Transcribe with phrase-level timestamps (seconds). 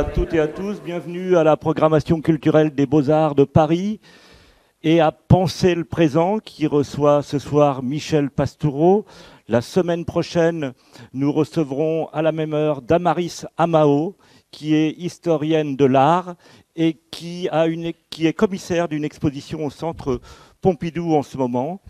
[0.00, 0.80] à toutes et à tous.
[0.80, 4.00] Bienvenue à la programmation culturelle des Beaux-Arts de Paris
[4.82, 9.04] et à Penser le présent qui reçoit ce soir Michel Pastoureau.
[9.46, 10.72] La semaine prochaine,
[11.12, 14.16] nous recevrons à la même heure Damaris Amao,
[14.50, 16.34] qui est historienne de l'art
[16.76, 17.50] et qui,
[18.08, 20.22] qui est commissaire d'une exposition au centre
[20.62, 21.82] Pompidou en ce moment,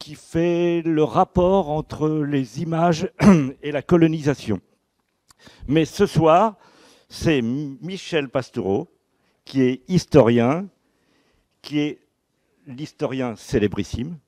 [0.00, 3.08] qui fait le rapport entre les images
[3.62, 4.58] et la colonisation.
[5.68, 6.56] Mais ce soir,
[7.08, 8.88] c'est Michel Pastoureau,
[9.44, 10.66] qui est historien,
[11.62, 11.98] qui est
[12.66, 14.18] l'historien célébrissime,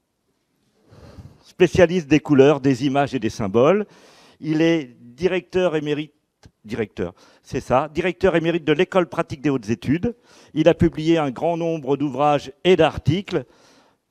[1.43, 3.87] spécialiste des couleurs, des images et des symboles.
[4.41, 6.13] Il est directeur émérite,
[6.65, 10.15] de l'école pratique des hautes études.
[10.55, 13.45] Il a publié un grand nombre d'ouvrages et d'articles.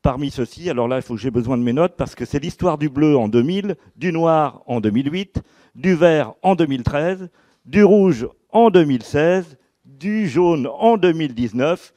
[0.01, 2.39] Parmi ceux-ci, alors là, il faut que j'ai besoin de mes notes parce que c'est
[2.39, 5.41] l'histoire du bleu en 2000, du noir en 2008,
[5.75, 7.29] du vert en 2013,
[7.67, 11.93] du rouge en 2016, du jaune en 2019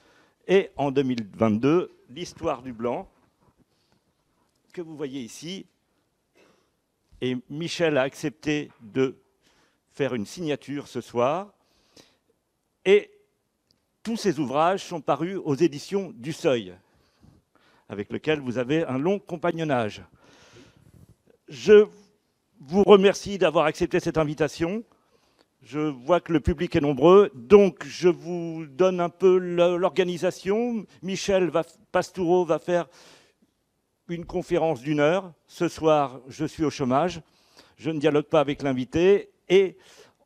[0.49, 3.09] et en 2022, l'histoire du blanc
[4.73, 5.67] que vous voyez ici.
[7.21, 9.17] Et Michel a accepté de
[9.93, 11.53] faire une signature ce soir.
[12.85, 13.11] Et
[14.03, 16.75] tous ces ouvrages sont parus aux éditions du Seuil,
[17.89, 20.03] avec lequel vous avez un long compagnonnage.
[21.49, 21.87] Je
[22.59, 24.85] vous remercie d'avoir accepté cette invitation.
[25.63, 30.87] Je vois que le public est nombreux, donc je vous donne un peu l'organisation.
[31.03, 31.53] Michel
[31.93, 32.89] Pastoureau va faire
[34.09, 35.33] une conférence d'une heure.
[35.47, 37.21] Ce soir, je suis au chômage.
[37.77, 39.31] Je ne dialogue pas avec l'invité.
[39.49, 39.77] Et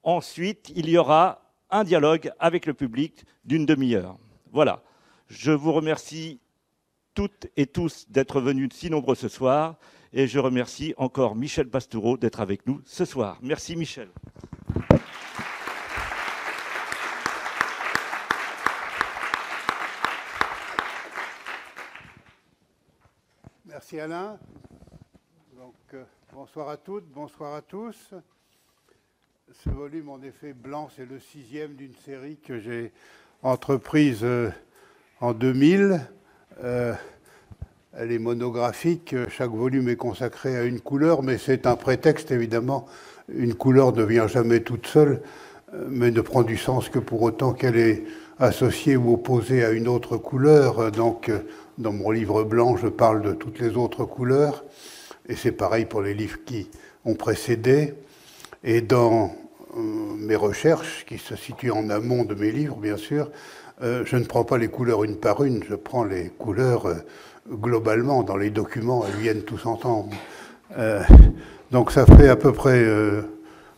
[0.04, 4.16] ensuite, il y aura un dialogue avec le public d'une demi-heure.
[4.52, 4.82] Voilà.
[5.26, 6.40] Je vous remercie
[7.14, 9.76] toutes et tous d'être venus si nombreux ce soir.
[10.12, 13.38] Et je remercie encore Michel Pastoureau d'être avec nous ce soir.
[13.42, 14.08] Merci Michel.
[24.00, 24.38] Alain.
[25.92, 28.12] Euh, bonsoir à toutes, bonsoir à tous.
[29.52, 32.92] Ce volume, en effet, blanc, c'est le sixième d'une série que j'ai
[33.44, 34.50] entreprise euh,
[35.20, 36.00] en 2000.
[36.60, 42.86] Elle est monographique, chaque volume est consacré à une couleur, mais c'est un prétexte évidemment.
[43.28, 45.22] Une couleur ne vient jamais toute seule,
[45.88, 48.02] mais ne prend du sens que pour autant qu'elle est
[48.40, 50.90] associée ou opposée à une autre couleur.
[50.90, 51.30] Donc
[51.78, 54.64] dans mon livre blanc, je parle de toutes les autres couleurs,
[55.28, 56.68] et c'est pareil pour les livres qui
[57.04, 57.94] ont précédé.
[58.62, 59.34] Et dans
[59.76, 59.80] euh,
[60.18, 63.30] mes recherches, qui se situent en amont de mes livres, bien sûr,
[63.82, 66.94] euh, je ne prends pas les couleurs une par une, je prends les couleurs euh,
[67.50, 70.14] globalement, dans les documents, elles viennent tous ensemble.
[71.70, 72.84] Donc ça fait à peu près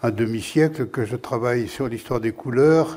[0.03, 2.97] un demi-siècle que je travaille sur l'histoire des couleurs.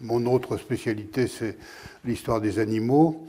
[0.00, 1.56] Mon autre spécialité, c'est
[2.04, 3.24] l'histoire des animaux.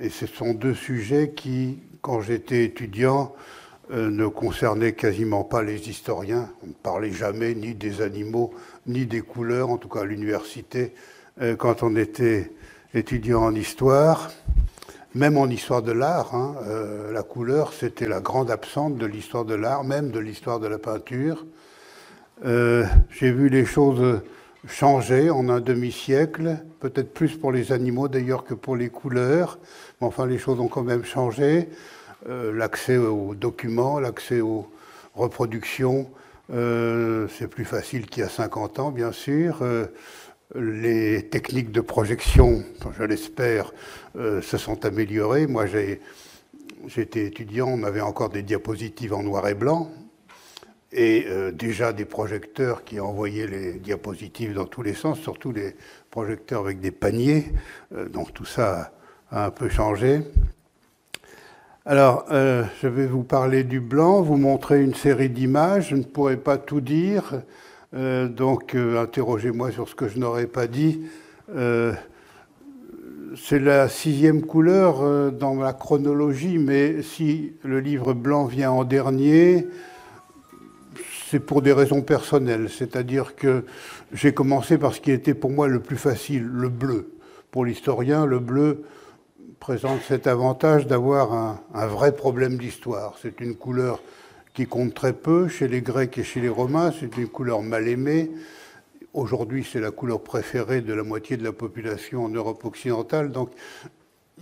[0.00, 3.34] Et ce sont deux sujets qui, quand j'étais étudiant,
[3.90, 6.50] euh, ne concernaient quasiment pas les historiens.
[6.62, 8.52] On ne parlait jamais ni des animaux,
[8.86, 10.94] ni des couleurs, en tout cas à l'université,
[11.58, 12.52] quand on était
[12.94, 14.30] étudiant en histoire.
[15.14, 19.44] Même en histoire de l'art, hein, euh, la couleur, c'était la grande absente de l'histoire
[19.44, 21.46] de l'art, même de l'histoire de la peinture.
[22.44, 24.22] Euh, j'ai vu les choses
[24.66, 29.60] changer en un demi-siècle, peut-être plus pour les animaux d'ailleurs que pour les couleurs,
[30.00, 31.68] mais enfin les choses ont quand même changé.
[32.28, 34.70] Euh, l'accès aux documents, l'accès aux
[35.14, 36.10] reproductions,
[36.48, 39.62] c'est plus facile qu'il y a 50 ans, bien sûr
[40.54, 42.64] les techniques de projection,
[42.96, 43.72] je l'espère,
[44.16, 45.46] euh, se sont améliorées.
[45.46, 49.90] Moi, j'étais étudiant, on avait encore des diapositives en noir et blanc,
[50.92, 55.74] et euh, déjà des projecteurs qui envoyaient les diapositives dans tous les sens, surtout les
[56.10, 57.46] projecteurs avec des paniers.
[57.92, 58.92] Euh, donc tout ça
[59.34, 60.22] un peu changé.
[61.86, 65.90] Alors, je vais vous parler du blanc, vous montrer une série d'images.
[65.90, 67.42] Je ne pourrai pas tout dire.
[67.94, 71.02] Euh, donc, euh, interrogez-moi sur ce que je n'aurais pas dit.
[71.54, 71.92] Euh,
[73.36, 79.66] c'est la sixième couleur dans la chronologie, mais si le livre blanc vient en dernier,
[81.28, 82.68] c'est pour des raisons personnelles.
[82.70, 83.64] C'est-à-dire que
[84.12, 87.10] j'ai commencé par ce qui était pour moi le plus facile, le bleu.
[87.50, 88.84] Pour l'historien, le bleu
[89.64, 93.16] présente cet avantage d'avoir un, vrai problème d'histoire.
[93.22, 93.98] C'est une couleur
[94.52, 96.92] qui compte très peu chez les Grecs et chez les Romains.
[96.92, 98.30] C'est une couleur mal aimée.
[99.14, 103.32] Aujourd'hui, c'est la couleur préférée de la moitié de la population en Europe occidentale.
[103.32, 103.52] Donc,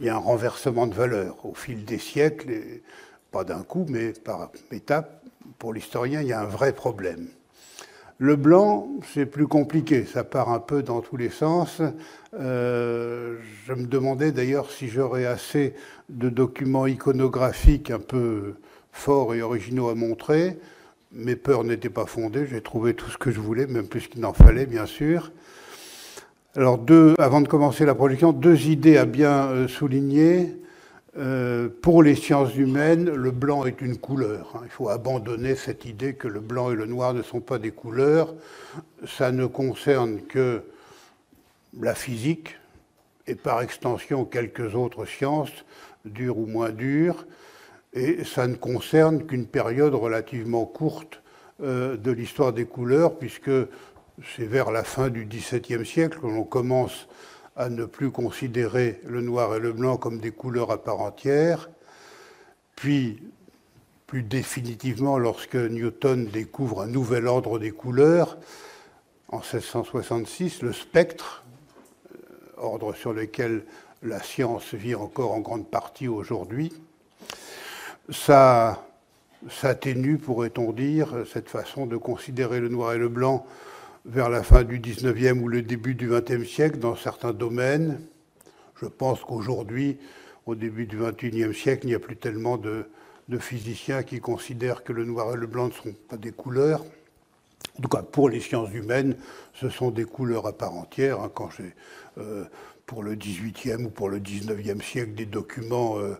[0.00, 2.80] il y a un renversement de valeur au fil des siècles,
[3.30, 5.22] pas d'un coup, mais par étapes.
[5.56, 7.28] Pour l'historien, il y a un vrai problème.
[8.22, 11.82] Le blanc, c'est plus compliqué, ça part un peu dans tous les sens.
[12.38, 13.34] Euh,
[13.66, 15.74] je me demandais d'ailleurs si j'aurais assez
[16.08, 18.54] de documents iconographiques un peu
[18.92, 20.56] forts et originaux à montrer.
[21.10, 24.20] Mes peurs n'étaient pas fondées, j'ai trouvé tout ce que je voulais, même plus qu'il
[24.20, 25.32] n'en fallait, bien sûr.
[26.54, 30.61] Alors, deux, avant de commencer la projection, deux idées à bien euh, souligner.
[31.18, 34.62] Euh, pour les sciences humaines, le blanc est une couleur.
[34.64, 37.70] Il faut abandonner cette idée que le blanc et le noir ne sont pas des
[37.70, 38.34] couleurs.
[39.06, 40.62] Ça ne concerne que
[41.78, 42.56] la physique
[43.26, 45.64] et par extension quelques autres sciences,
[46.06, 47.26] dures ou moins dures.
[47.92, 51.20] Et ça ne concerne qu'une période relativement courte
[51.62, 53.50] euh, de l'histoire des couleurs, puisque
[54.34, 57.06] c'est vers la fin du XVIIe siècle que l'on commence
[57.56, 61.70] à ne plus considérer le noir et le blanc comme des couleurs à part entière,
[62.76, 63.22] puis
[64.06, 68.38] plus définitivement lorsque Newton découvre un nouvel ordre des couleurs,
[69.28, 71.44] en 1666, le spectre,
[72.14, 72.18] euh,
[72.58, 73.64] ordre sur lequel
[74.02, 76.72] la science vit encore en grande partie aujourd'hui,
[78.10, 78.84] ça
[79.48, 83.46] s'atténue, pourrait-on dire, cette façon de considérer le noir et le blanc
[84.04, 88.00] vers la fin du 19e ou le début du 20e siècle dans certains domaines.
[88.80, 89.98] Je pense qu'aujourd'hui,
[90.46, 92.86] au début du 21e siècle, il n'y a plus tellement de,
[93.38, 96.84] physiciens qui considèrent que le noir et le blanc ne sont pas des couleurs.
[97.78, 99.16] En tout cas, pour les sciences humaines,
[99.54, 101.20] ce sont des couleurs à part entière.
[101.20, 101.30] Hein.
[101.32, 101.74] quand j'ai,
[102.18, 102.44] euh,
[102.84, 106.14] pour le 18e ou pour le 19e siècle, des documents euh,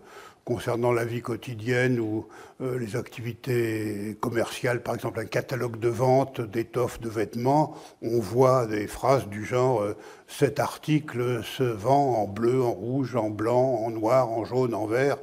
[0.45, 2.27] concernant la vie quotidienne ou
[2.61, 8.67] euh, les activités commerciales, par exemple un catalogue de vente d'étoffes de vêtements, on voit
[8.67, 9.97] des phrases du genre euh,
[10.27, 14.87] cet article se vend en bleu, en rouge, en blanc, en noir, en jaune, en
[14.87, 15.19] vert.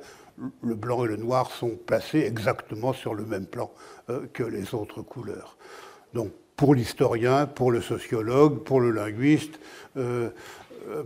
[0.61, 3.71] Le blanc et le noir sont placés exactement sur le même plan
[4.09, 5.57] euh, que les autres couleurs.
[6.13, 9.61] Donc pour l'historien, pour le sociologue, pour le linguiste,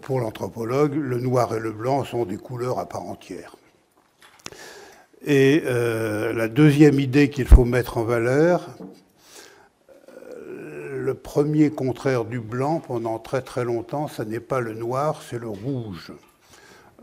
[0.02, 3.56] pour l'anthropologue, le noir et le blanc sont des couleurs à part entière.
[5.26, 8.76] Et euh, la deuxième idée qu'il faut mettre en valeur,
[10.10, 15.22] euh, le premier contraire du blanc pendant très très longtemps, ce n'est pas le noir,
[15.22, 16.12] c'est le rouge.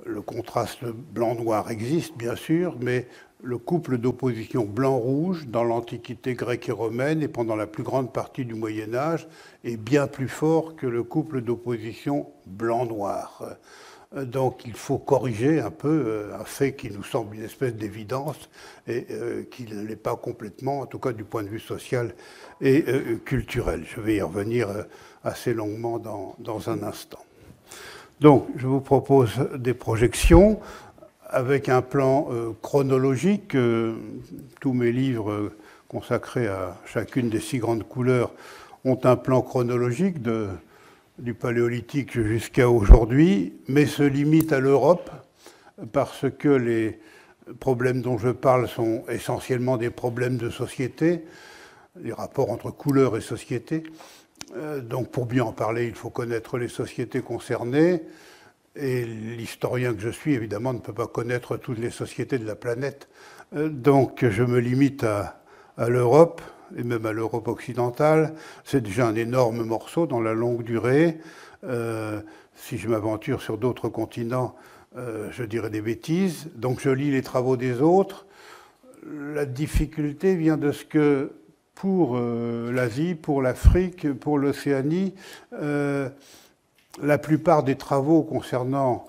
[0.05, 3.07] Le contraste blanc-noir existe bien sûr, mais
[3.43, 8.45] le couple d'opposition blanc-rouge dans l'Antiquité grecque et romaine et pendant la plus grande partie
[8.45, 9.29] du Moyen Âge
[9.65, 13.57] est bien plus fort que le couple d'opposition blanc-noir.
[14.17, 17.75] Euh, donc il faut corriger un peu euh, un fait qui nous semble une espèce
[17.75, 18.49] d'évidence
[18.89, 22.15] et euh, qui ne l'est pas complètement, en tout cas du point de vue social
[22.61, 22.85] et
[23.25, 23.85] culturel.
[23.87, 24.69] Je vais y revenir
[25.25, 27.25] assez longuement dans, dans, un instant.
[28.21, 30.61] Donc je vous propose des projections
[31.27, 32.29] avec un plan
[32.61, 33.57] chronologique.
[34.61, 35.53] tous mes livres
[35.89, 38.31] consacrés à chacune des six grandes couleurs
[38.85, 40.49] ont un plan chronologique de
[41.21, 45.11] du paléolithique jusqu'à aujourd'hui, mais se limite à l'Europe
[45.93, 46.99] parce que les
[47.59, 51.25] problèmes dont je parle sont essentiellement des problèmes de société,
[52.01, 53.83] les rapports entre couleurs et société.
[54.57, 58.03] Euh, donc pour bien en parler, il faut connaître les sociétés concernées.
[58.77, 62.55] Et l'historien que je suis, évidemment, ne peut pas connaître toutes les sociétés de la
[62.55, 63.09] planète.
[63.55, 65.40] Euh, donc je me limite à,
[65.77, 66.41] à l'Europe
[66.77, 68.35] et même à l'Europe occidentale.
[68.65, 71.19] C'est déjà un énorme morceau dans la longue durée.
[71.65, 72.21] Euh,
[72.55, 74.55] si je m'aventure sur d'autres continents,
[74.97, 76.49] euh, je dirais des bêtises.
[76.57, 78.27] Donc je lis les travaux des autres.
[79.07, 81.33] La difficulté vient de ce que
[81.75, 85.15] pour euh, l'Asie, pour l'Afrique, pour l'Océanie,
[87.03, 89.07] la plupart des travaux concernant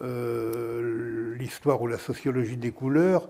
[0.00, 3.28] l'histoire ou la sociologie des couleurs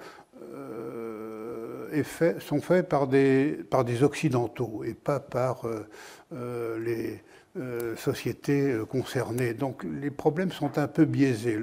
[2.40, 5.87] sont faits par des, Occidentaux et pas par euh,
[6.33, 7.23] euh, les
[7.59, 9.54] euh, sociétés concernées.
[9.54, 11.59] Donc les problèmes sont un peu biaisés.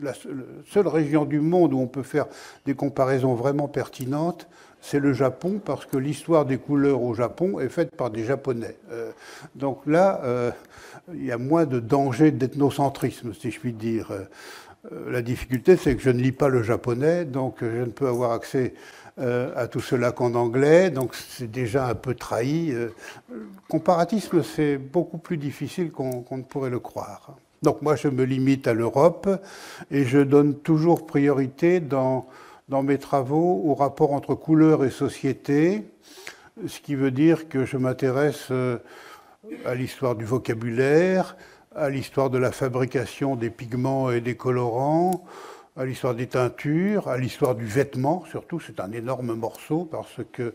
[0.00, 0.14] la,
[0.66, 2.26] seule région du monde où on peut faire
[2.66, 4.48] des comparaisons vraiment pertinentes,
[4.80, 8.76] c'est le Japon, parce que l'histoire des couleurs au Japon est faite par des Japonais.
[9.54, 10.54] donc là,
[11.12, 14.10] il y a moins de danger d'ethnocentrisme, si je puis dire.
[15.06, 18.32] la difficulté, c'est que je ne lis pas le japonais, donc je ne peux avoir
[18.32, 18.72] accès
[19.20, 22.72] euh, à tout cela qu'en anglais, donc c'est déjà un peu trahi.
[22.72, 22.88] Euh,
[23.68, 27.36] comparatisme, c'est beaucoup plus difficile qu'on ne pourrait le croire.
[27.62, 29.28] Donc moi, je me limite à l'Europe
[29.90, 32.26] et je donne toujours priorité dans,
[32.70, 35.84] dans mes travaux au rapport entre couleur et société,
[36.66, 38.78] ce qui veut dire que je m'intéresse euh,
[39.66, 41.36] à l'histoire du vocabulaire,
[41.74, 45.24] à l'histoire de la fabrication des pigments et des colorants,
[45.80, 50.52] à l'histoire des teintures, à l'histoire du vêtement, surtout, c'est un énorme morceau parce que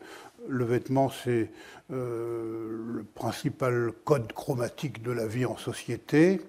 [0.48, 1.50] le vêtement, c'est
[1.90, 6.42] le principal code chromatique de la vie en société.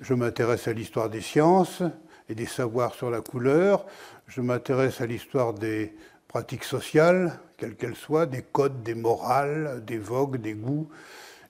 [0.00, 1.82] Je m'intéresse à l'histoire des sciences
[2.30, 3.84] et des savoirs sur la couleur.
[4.28, 5.92] Je m'intéresse à l'histoire des
[6.26, 10.88] pratiques sociales, quelles qu'elles soient, des codes, des morales, des vogues, des goûts,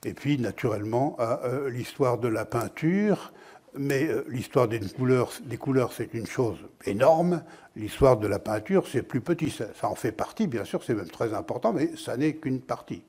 [0.05, 3.33] et puis naturellement à euh, l'histoire de la peinture.
[3.77, 7.43] Mais euh, l'histoire des couleurs, des couleurs c'est une chose énorme.
[7.77, 9.51] L'histoire de la peinture, c'est plus petit.
[9.51, 13.03] Ça, en fait partie, bien sûr, c'est même très important, mais ça n'est qu'une partie.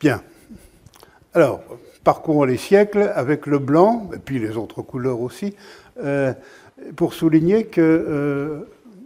[0.00, 0.22] Bien.
[1.34, 1.60] Alors,
[2.04, 5.54] parcourons les siècles avec le blanc, et puis les autres couleurs aussi,
[5.98, 6.32] euh,
[6.96, 8.60] pour souligner que euh,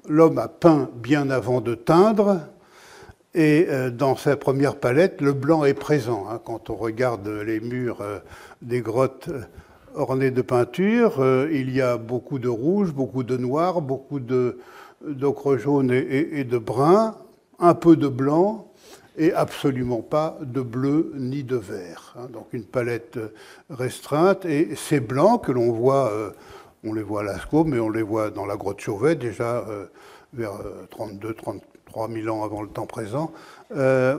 [0.08, 2.40] l'homme a peint bien avant de teindre,
[3.34, 6.26] et euh, dans sa première palette, le blanc est présent.
[6.30, 6.40] Hein.
[6.44, 8.02] quand on regarde les murs
[8.60, 9.30] des grottes
[9.94, 15.90] ornées de peinture, il y a beaucoup de rouge, beaucoup de noir, beaucoup d'ocre jaune
[15.92, 17.16] et de brun,
[17.58, 18.72] un peu de blanc,
[19.18, 22.14] et absolument pas de bleu ni de vert.
[22.18, 22.28] Hein.
[22.32, 23.18] donc une palette
[23.70, 24.44] restreinte.
[24.44, 26.30] Et ces blancs que l'on voit, euh,
[26.84, 29.86] on les voit à Lascaux, mais on les voit dans la grotte Chauvet déjà euh,
[30.32, 30.52] vers
[30.90, 33.32] 32, 33 000 ans avant le temps présent.
[33.76, 34.18] Euh,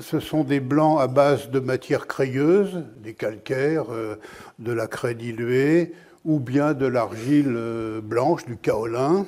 [0.00, 3.86] ce sont des blancs à base de matière crayeuse, des calcaires,
[4.58, 5.92] de la craie diluée,
[6.24, 9.24] ou bien de l'argile blanche, du kaolin.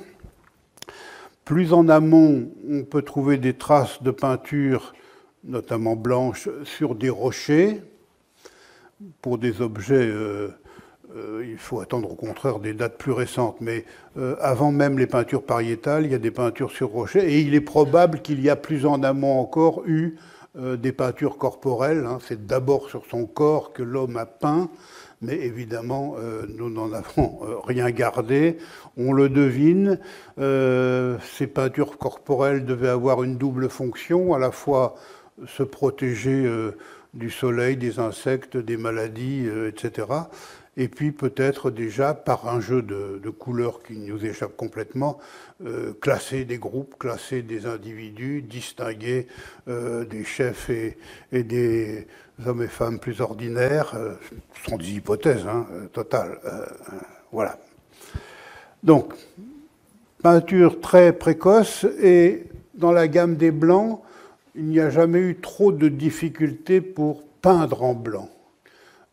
[1.45, 4.93] Plus en amont, on peut trouver des traces de peinture,
[5.45, 7.81] notamment blanches, sur des rochers.
[9.21, 10.11] Pour des objets,
[11.15, 13.57] euh, euh, il faut attendre au contraire des dates plus récentes.
[13.61, 13.85] Mais
[14.17, 17.31] euh, avant même les peintures pariétales, il y a des peintures sur rochers.
[17.31, 20.17] Et il est probable qu'il y a plus en amont encore eu
[20.55, 22.07] des peintures corporelles.
[22.07, 22.17] Hein.
[22.19, 24.71] C'est d'abord sur son corps que l'homme a peint
[25.21, 28.57] mais évidemment, euh, nous n'en avons euh, rien gardé.
[28.97, 29.99] On le devine,
[30.39, 34.95] euh, ces peintures corporelles devaient avoir une double fonction, à la fois
[35.45, 36.51] se protéger
[37.13, 40.07] du soleil, des insectes, des maladies, etc.
[40.77, 45.17] Et puis peut-être déjà par un jeu de, couleurs qui nous échappe complètement,
[46.01, 49.25] classer des groupes, classer des individus, distinguer
[49.65, 50.95] des chefs et
[51.43, 52.05] des
[52.45, 54.13] hommes et femmes plus ordinaires, euh,
[54.53, 56.39] ce sont des hypothèses hein, euh, totales.
[56.45, 56.65] Euh,
[57.31, 57.57] voilà.
[58.83, 59.13] Donc,
[60.21, 64.01] peinture très précoce et dans la gamme des blancs,
[64.55, 68.29] il n'y a jamais eu trop de difficultés pour peindre en blanc.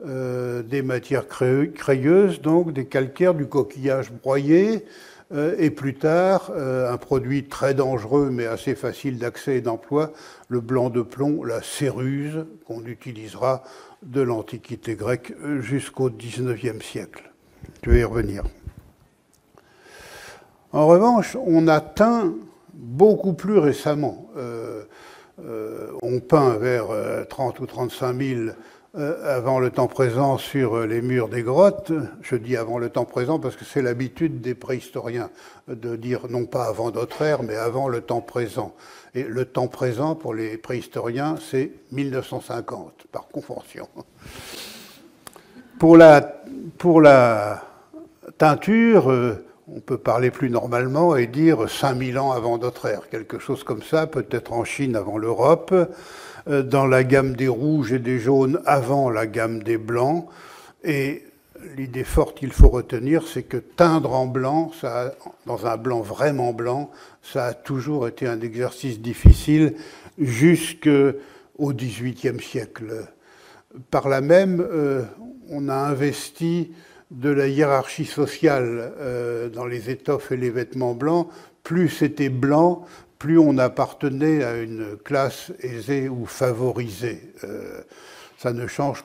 [0.04, 4.84] Des matières crayeuses, donc des calcaires, du coquillage broyé,
[5.32, 10.12] euh, et plus tard, euh, un produit très dangereux mais assez facile d'accès et d'emploi,
[10.48, 13.62] le blanc de plomb, la céruse, qu'on utilisera
[14.02, 17.32] de l'Antiquité grecque jusqu'au XIXe siècle.
[17.82, 18.44] Je vais y revenir.
[20.72, 22.34] En revanche, on a teint
[22.74, 24.28] beaucoup plus récemment.
[24.36, 24.82] Euh,
[26.02, 26.86] on peint vers
[27.28, 28.40] 30 ou 35 000
[28.96, 31.90] euh, avant le temps présent sur les murs des grottes.
[32.22, 35.30] Je dis avant le temps présent parce que c'est l'habitude des préhistoriens
[35.66, 38.72] de dire non pas avant notre ère, mais avant le temps présent.
[39.16, 43.88] Et le temps présent pour les préhistoriens, c'est 1950, par convention.
[45.80, 46.20] Pour la,
[46.78, 47.64] pour la
[48.38, 53.38] teinture, euh, on peut parler plus normalement et dire 5000 ans avant notre ère, quelque
[53.38, 55.74] chose comme ça, peut-être en Chine avant l'Europe.
[56.46, 60.26] Euh, dans la gamme des rouges et des jaunes avant la gamme des blancs.
[60.82, 61.22] Et
[61.74, 65.14] l'idée forte qu'il faut retenir, c'est que teindre en blanc, ça,
[65.46, 66.90] dans un blanc vraiment blanc,
[67.22, 69.74] ça a toujours été un exercice difficile
[70.18, 71.14] jusqu'au
[71.58, 73.06] XVIIIe siècle.
[73.90, 75.02] Par là même, euh,
[75.48, 76.72] on a investi
[77.10, 81.28] de la hiérarchie sociale euh, dans les étoffes et les vêtements blancs.
[81.62, 82.84] Plus c'était blanc,
[83.24, 87.32] plus on appartenait à une classe aisée ou favorisée.
[87.44, 87.80] Euh,
[88.36, 89.02] ça ne change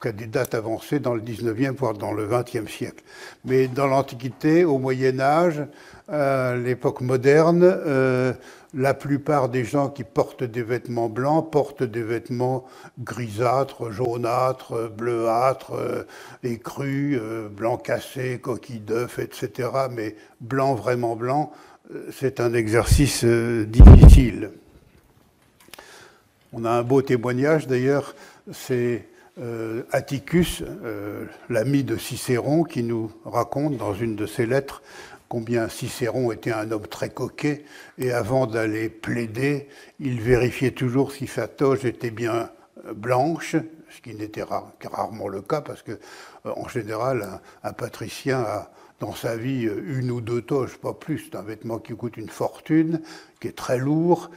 [0.00, 3.04] qu'à des dates avancées dans le 19e, voire dans le 20e siècle.
[3.44, 5.64] Mais dans l'Antiquité, au Moyen Âge,
[6.08, 8.32] à l'époque moderne, euh,
[8.74, 12.64] la plupart des gens qui portent des vêtements blancs portent des vêtements
[12.98, 16.02] grisâtres, jaunâtres, bleuâtres, euh,
[16.42, 19.68] écrus, blanc cassé, coquilles d'œufs, etc.
[19.90, 21.52] Mais blanc, vraiment blanc,
[22.10, 24.50] c'est un exercice euh, difficile.
[26.52, 28.14] On a un beau témoignage d'ailleurs,
[28.52, 29.06] c'est
[29.40, 34.82] euh, Atticus, euh, l'ami de Cicéron, qui nous raconte dans une de ses lettres
[35.34, 37.64] combien Cicéron était un homme très coquet,
[37.98, 42.50] et avant d'aller plaider, il vérifiait toujours si sa toge était bien
[42.94, 43.56] blanche,
[43.90, 45.98] ce qui n'était rarement le cas, parce que
[46.44, 48.70] en général, un patricien a
[49.04, 51.26] dans sa vie une ou deux toches, pas plus.
[51.26, 53.02] C'est un vêtement qui coûte une fortune,
[53.38, 54.30] qui est très lourd,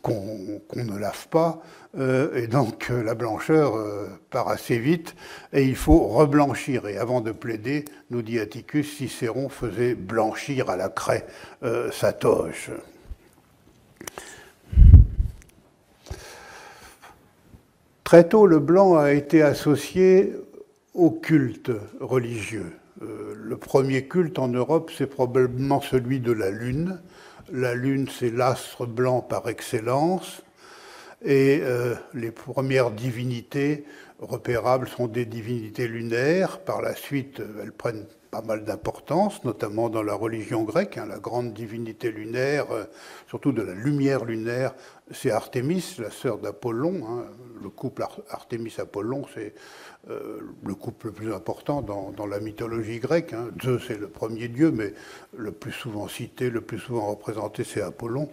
[0.00, 1.60] qu'on ne lave pas.
[1.98, 5.14] Euh, et donc euh, la blancheur euh, part assez vite
[5.52, 6.88] et il faut reblanchir.
[6.88, 11.26] Et avant de plaider, nous dit Atticus, Cicéron faisait blanchir à la craie
[11.92, 12.70] sa toge.
[18.04, 20.32] Très tôt, le blanc a été associé
[20.94, 22.72] au culte religieux.
[23.04, 27.00] Euh, le premier culte en Europe, c'est probablement celui de la Lune.
[27.52, 30.42] La Lune, c'est l'astre blanc par excellence.
[31.22, 33.84] Et euh, les premières divinités
[34.20, 36.60] repérables sont des divinités lunaires.
[36.60, 40.98] Par la suite, elles prennent pas mal d'importance, notamment dans la religion grecque.
[40.98, 42.84] Hein, la grande divinité lunaire, euh,
[43.28, 44.74] surtout de la lumière lunaire,
[45.12, 47.02] c'est Artémis, la sœur d'Apollon.
[47.06, 47.24] Hein.
[47.62, 49.54] Le couple Artémis-Apollon, c'est
[50.10, 53.32] euh, le couple le plus important dans, la mythologie grecque.
[53.32, 53.48] Hein.
[53.62, 54.92] Zeus est le premier dieu, mais
[55.34, 58.28] le plus souvent cité, le plus souvent représenté, c'est Apollon.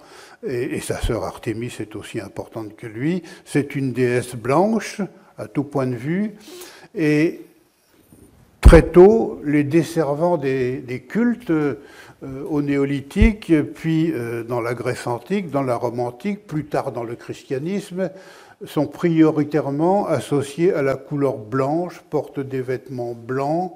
[0.45, 3.23] Et, sa sœur Artémis est aussi importante que lui.
[3.45, 5.01] C'est une déesse blanche,
[5.37, 6.33] à tout point de vue.
[6.93, 7.39] Et
[8.59, 11.75] très tôt, les desservants des, cultes euh,
[12.49, 17.05] au néolithique, puis euh, dans la Grèce antique, dans la Rome antique, plus tard dans
[17.05, 18.09] le christianisme,
[18.65, 23.73] sont prioritairement associés à la couleur blanche, portent des vêtements blancs.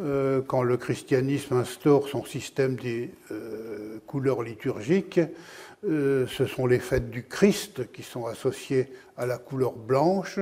[0.00, 5.20] Euh, quand le christianisme instaure son système des euh, couleurs liturgiques,
[5.88, 10.40] euh, ce sont les fêtes du Christ qui sont associées à la couleur blanche,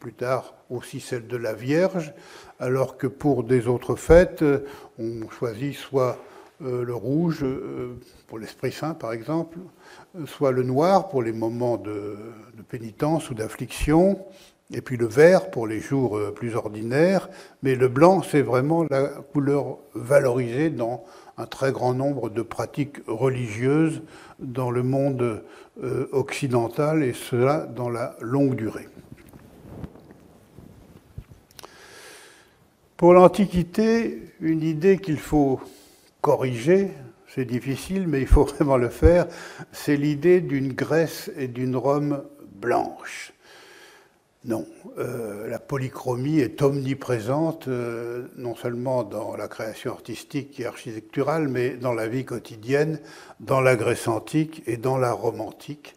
[0.00, 2.12] plus tard aussi celle de la Vierge,
[2.58, 4.44] alors que pour des autres fêtes,
[4.98, 6.18] on choisit soit
[6.60, 7.44] le rouge
[8.26, 9.58] pour l'Esprit Saint par exemple,
[10.26, 12.16] soit le noir pour les moments de,
[12.68, 14.18] pénitence ou d'affliction,
[14.72, 17.28] et puis le vert pour les jours euh, plus ordinaires,
[17.62, 21.04] mais le blanc, c'est vraiment la couleur valorisée dans
[21.38, 24.02] un très grand nombre de pratiques religieuses
[24.40, 25.44] dans le monde
[25.82, 28.88] euh, occidental, et cela dans la longue durée.
[32.96, 35.60] Pour l'Antiquité, une idée qu'il faut
[36.26, 36.90] corriger,
[37.28, 39.28] c'est difficile, mais il faut vraiment le faire,
[39.70, 42.24] c'est l'idée d'une Grèce et d'une Rome
[42.60, 43.32] blanche.
[44.44, 44.66] Non,
[44.98, 51.76] euh, la polychromie est omniprésente, euh, non seulement dans la création artistique et architecturale, mais
[51.76, 52.98] dans la vie quotidienne,
[53.38, 55.94] dans la Grèce antique et dans la Rome antique.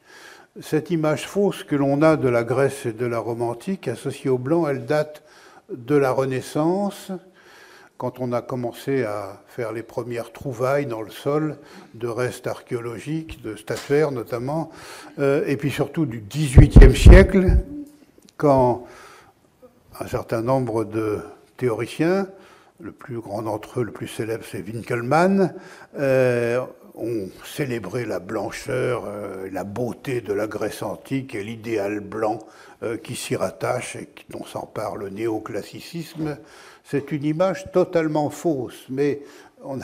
[0.61, 4.29] Cette image fausse que l'on a de la Grèce et de la Rome antique, associée
[4.29, 5.23] au blanc, elle date
[5.73, 7.11] de la Renaissance,
[7.99, 11.57] quand on a commencé à faire les premières trouvailles dans le sol
[11.95, 14.71] de restes archéologiques, de statuaires notamment,
[15.19, 17.57] euh, et puis surtout du XVIIIe siècle,
[18.37, 18.87] quand
[19.99, 21.19] un certain nombre de
[21.57, 22.29] théoriciens,
[22.79, 25.53] le plus grand d'entre eux, le plus célèbre, c'est Winkelmann,
[25.99, 26.61] euh,
[26.95, 32.39] ont célébré la blancheur, euh, la beauté de la Grèce antique et l'idéal blanc
[33.03, 36.37] qui s'y rattache et dont s'empare le néoclassicisme
[36.89, 39.21] c'est une image totalement fausse, mais
[39.63, 39.77] on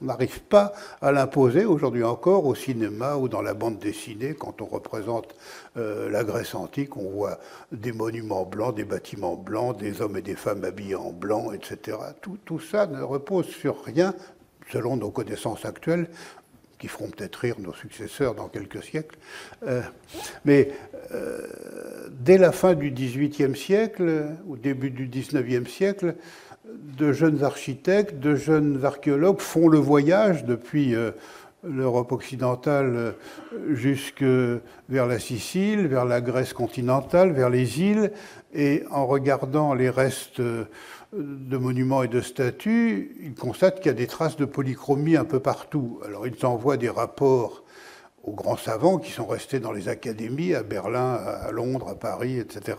[0.00, 4.34] n'arrive pas à l'imposer aujourd'hui encore au cinéma ou dans la bande dessinée.
[4.34, 5.36] Quand on représente
[5.76, 7.38] euh, la Grèce antique, on voit
[7.70, 11.96] des monuments blancs, des bâtiments blancs, des hommes et des femmes habillés en blanc, etc.
[12.20, 14.14] Tout, ça ne repose sur rien,
[14.72, 16.08] selon nos connaissances actuelles,
[16.84, 19.16] qui feront peut-être rire nos successeurs dans quelques siècles.
[19.66, 19.80] Euh,
[20.44, 20.68] mais
[21.14, 21.38] euh,
[22.10, 26.14] dès la fin du XVIIIe siècle, au début du XIXe siècle,
[26.98, 31.12] de jeunes architectes, de jeunes archéologues font le voyage depuis euh,
[31.66, 33.14] l'Europe occidentale
[33.70, 34.22] jusque
[34.90, 38.12] vers la Sicile, vers la Grèce continentale, vers les îles,
[38.52, 40.42] et en regardant les restes
[41.16, 45.24] de monuments et de statues, ils constatent qu'il y a des traces de polychromie un
[45.24, 46.00] peu partout.
[46.04, 47.64] Alors ils envoient des rapports
[48.24, 52.38] aux grands savants qui sont restés dans les académies, à Berlin, à Londres, à Paris,
[52.38, 52.78] etc.,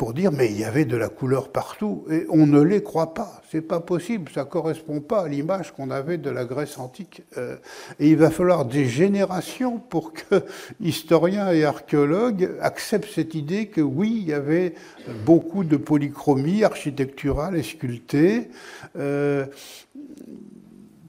[0.00, 3.12] pour dire mais il y avait de la couleur partout et on ne les croit
[3.12, 3.42] pas.
[3.50, 7.22] C'est pas possible, ça correspond pas à l'image qu'on avait de la Grèce antique.
[7.36, 7.56] Euh,
[7.98, 10.42] et il va falloir des générations pour que
[10.80, 14.72] historiens et archéologues acceptent cette idée que oui, il y avait
[15.26, 18.48] beaucoup de polychromie architecturale et sculptée.
[18.96, 19.44] Euh,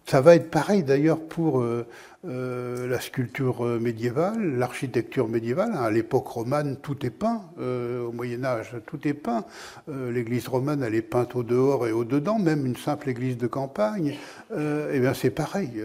[0.05, 1.87] ça va être pareil d'ailleurs pour euh,
[2.23, 5.71] euh, la sculpture euh, médiévale, l'architecture médiévale.
[5.75, 7.41] À l'époque romane, tout est peint.
[7.59, 9.43] Euh, au Moyen Âge, tout est peint.
[9.87, 12.37] L'église romane, elle est peinte au dehors et au dedans.
[12.37, 14.15] Même une simple église de campagne,
[14.53, 15.81] eh bien c'est pareil.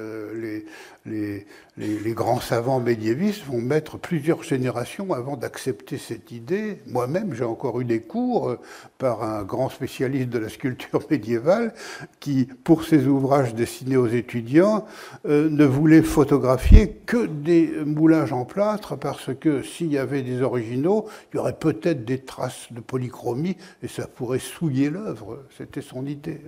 [1.07, 6.79] Les, grands savants médiévistes vont mettre plusieurs générations avant d'accepter cette idée.
[6.87, 8.57] Moi-même, j'ai encore eu des cours
[8.99, 11.75] par un grand spécialiste de la sculpture médiévale
[12.21, 14.87] qui, pour ses ouvrages destinés aux étudiants,
[15.25, 21.09] ne voulait photographier que des moulages en plâtre parce que s'il y avait des originaux,
[21.33, 25.45] il y aurait peut-être des traces de polychromie et ça pourrait souiller l'œuvre.
[25.57, 26.41] C'était son idée.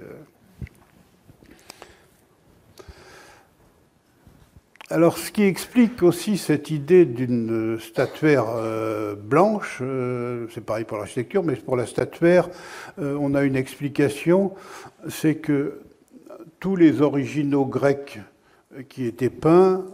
[4.91, 10.97] Alors, ce qui explique aussi cette idée d'une statuaire euh, blanche, euh, c'est pareil pour
[10.97, 12.49] l'architecture, mais pour la statuaire,
[12.99, 14.55] euh, on a une explication,
[15.11, 15.83] c'est que
[16.59, 18.19] tous les originaux grecs
[18.89, 19.85] qui étaient peints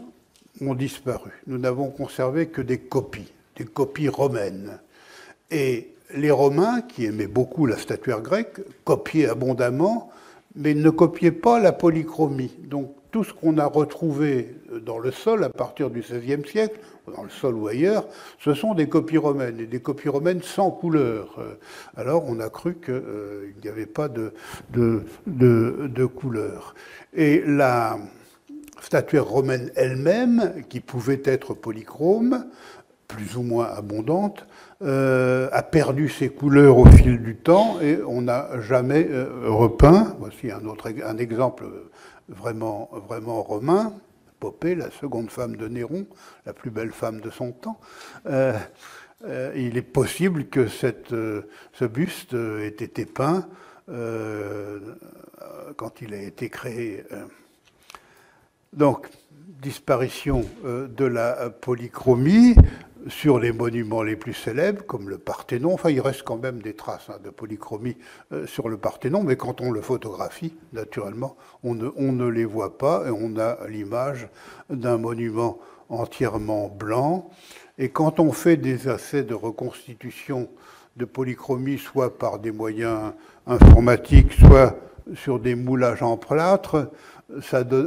[0.61, 1.33] ont disparu.
[1.49, 4.79] Nous n'avons conservé que des copies, des copies romaines.
[5.51, 10.13] Et les Romains, qui aimaient beaucoup la statuaire grecque, copiaient abondamment,
[10.55, 12.55] mais ne copiaient pas la polychromie.
[12.69, 16.79] Donc tout ce qu'on a retrouvé dans le sol à partir du XVIe siècle,
[17.15, 18.07] dans le sol ou ailleurs,
[18.39, 21.39] ce sont des copies romaines, et des copies romaines sans couleur.
[21.97, 24.33] Alors on a cru qu'il euh, n'y avait pas de,
[25.27, 26.75] de, couleur.
[27.15, 27.99] Et la,
[28.85, 32.47] statuaire romaine elle-même, qui pouvait être polychrome,
[33.09, 34.47] plus ou moins abondante,
[34.83, 40.17] euh, a perdu ses couleurs au fil du temps et on n'a jamais euh, repeint.
[40.19, 41.65] Voici un autre exemple
[42.29, 43.95] vraiment, vraiment romain.
[44.63, 46.07] La seconde femme de Néron,
[46.47, 47.81] la plus belle femme de son temps.
[48.27, 48.59] Euh,
[49.57, 53.49] il est possible que cette, ce buste ait été peint
[55.77, 57.05] quand il a été créé.
[58.75, 59.09] Donc,
[59.65, 62.55] disparition euh, de la polychromie
[63.09, 65.75] sur les monuments les plus célèbres, comme le Parthénon.
[65.75, 67.97] Enfin, il reste quand même des traces hein, de polychromie
[68.33, 72.45] euh, sur le Parthénon, mais quand on le photographie, naturellement, on ne, on ne les
[72.45, 74.29] voit pas et on a l'image
[74.71, 77.29] d'un monument entièrement blanc.
[77.79, 80.49] Et quand on fait des essais de reconstitution
[80.97, 83.13] de polychromie, soit par des moyens
[83.47, 84.77] informatiques, soit
[85.15, 86.91] sur des moulages en plâtre,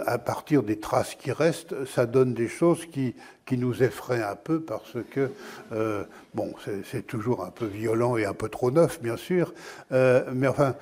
[0.06, 4.36] à partir des traces qui restent, ça donne des choses qui, qui nous effraient un
[4.36, 5.32] peu parce que,
[5.72, 6.54] euh, bon,
[6.92, 9.54] c'est toujours un peu violent et un peu trop neuf, bien sûr,
[9.92, 10.76] euh, mais enfin,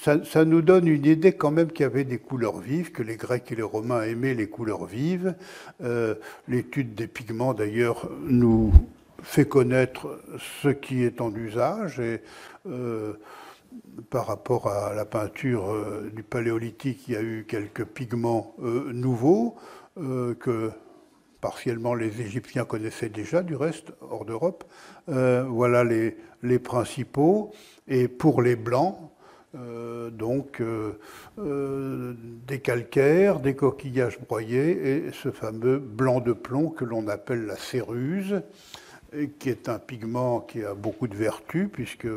[0.00, 3.02] ça, ça, nous donne une idée quand même qu'il y avait des couleurs vives, que
[3.02, 5.34] les Grecs et les Romains aimaient les couleurs vives.
[5.82, 6.16] Euh,
[6.48, 8.72] l'étude des pigments, d'ailleurs, nous
[9.22, 10.20] fait connaître
[10.62, 12.20] ce qui est en usage et
[14.10, 18.92] par rapport à la peinture euh, du paléolithique, il y a eu quelques pigments euh,
[18.92, 19.56] nouveaux
[19.98, 20.70] euh, que
[21.40, 24.64] partiellement les Égyptiens connaissaient déjà, du reste, hors d'Europe.
[25.06, 27.52] voilà les, les, principaux.
[27.86, 28.96] Et pour les blancs,
[29.54, 30.60] donc
[31.36, 37.56] des calcaires, des coquillages broyés et ce fameux blanc de plomb que l'on appelle la
[37.56, 38.42] céruse,
[39.38, 42.08] qui est un pigment qui a beaucoup de vertus, puisque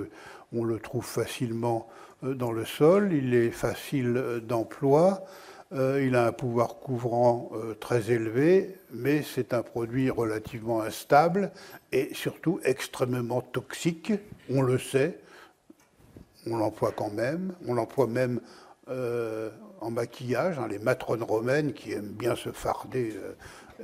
[0.54, 1.88] on le trouve facilement
[2.24, 5.24] euh, dans le sol, il est facile euh, d'emploi,
[5.72, 11.52] euh, il a un pouvoir couvrant très élevé, mais c'est un produit relativement instable
[11.92, 14.14] et surtout extrêmement toxique,
[14.50, 15.20] on le sait,
[16.48, 18.40] on l'emploie quand même, on l'emploie même
[18.88, 23.14] en maquillage, hein, les matrones romaines qui aiment bien se farder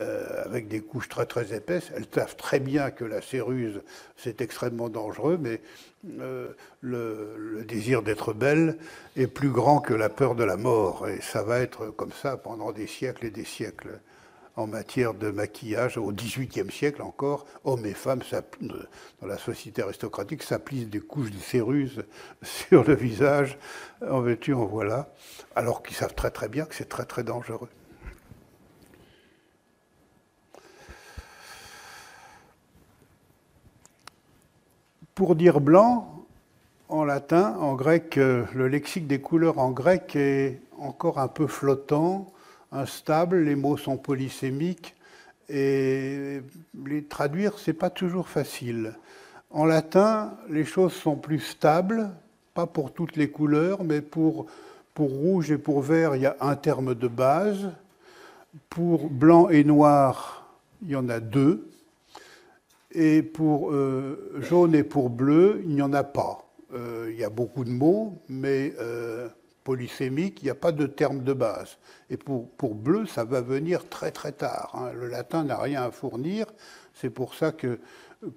[0.02, 1.90] euh, avec des couches très très épaisses.
[1.96, 3.82] Elles savent très bien que la céruse,
[4.18, 5.62] c'est extrêmement dangereux, mais
[6.20, 6.50] euh,
[6.82, 8.78] le, désir d'être belle
[9.16, 11.08] est plus grand que la peur de la mort.
[11.08, 14.02] Et ça va être comme ça pendant des siècles et des siècles.
[14.58, 18.22] En matière de maquillage, au XVIIIe siècle encore, hommes et femmes,
[19.22, 22.04] dans la société aristocratique, s'applissent des couches de céruse
[22.42, 23.58] sur le visage,
[24.02, 25.14] en veux-tu, en voilà,
[25.56, 27.70] alors qu'ils savent très très bien que c'est très très dangereux.
[35.16, 36.26] Pour dire blanc,
[36.90, 41.48] en latin, en grec, euh, le lexique des couleurs en grec est encore un peu
[41.48, 42.28] flottant,
[42.74, 44.94] instable, les mots sont polysémiques
[45.48, 46.42] et
[46.86, 48.94] les traduire, c'est pas toujours facile.
[49.52, 52.10] En latin, les choses sont plus stables,
[52.54, 54.48] pas pour toutes les couleurs, mais pour,
[54.94, 57.72] pour rouge et pour vert, il y a un terme de base.
[58.70, 60.46] Pour blanc et noir,
[60.82, 61.70] il y en a deux.
[62.96, 66.46] Et pour euh, jaune et pour bleu, il n'y en a pas.
[66.74, 69.28] Euh, il y a beaucoup de mots, mais euh,
[69.66, 71.78] polysémique, il n'y a pas de terme de base.
[72.10, 74.72] Et pour, bleu, ça va venir très très tard.
[74.76, 74.94] Hein.
[74.94, 76.46] Le latin n'a rien à fournir.
[76.94, 77.80] C'est pour ça que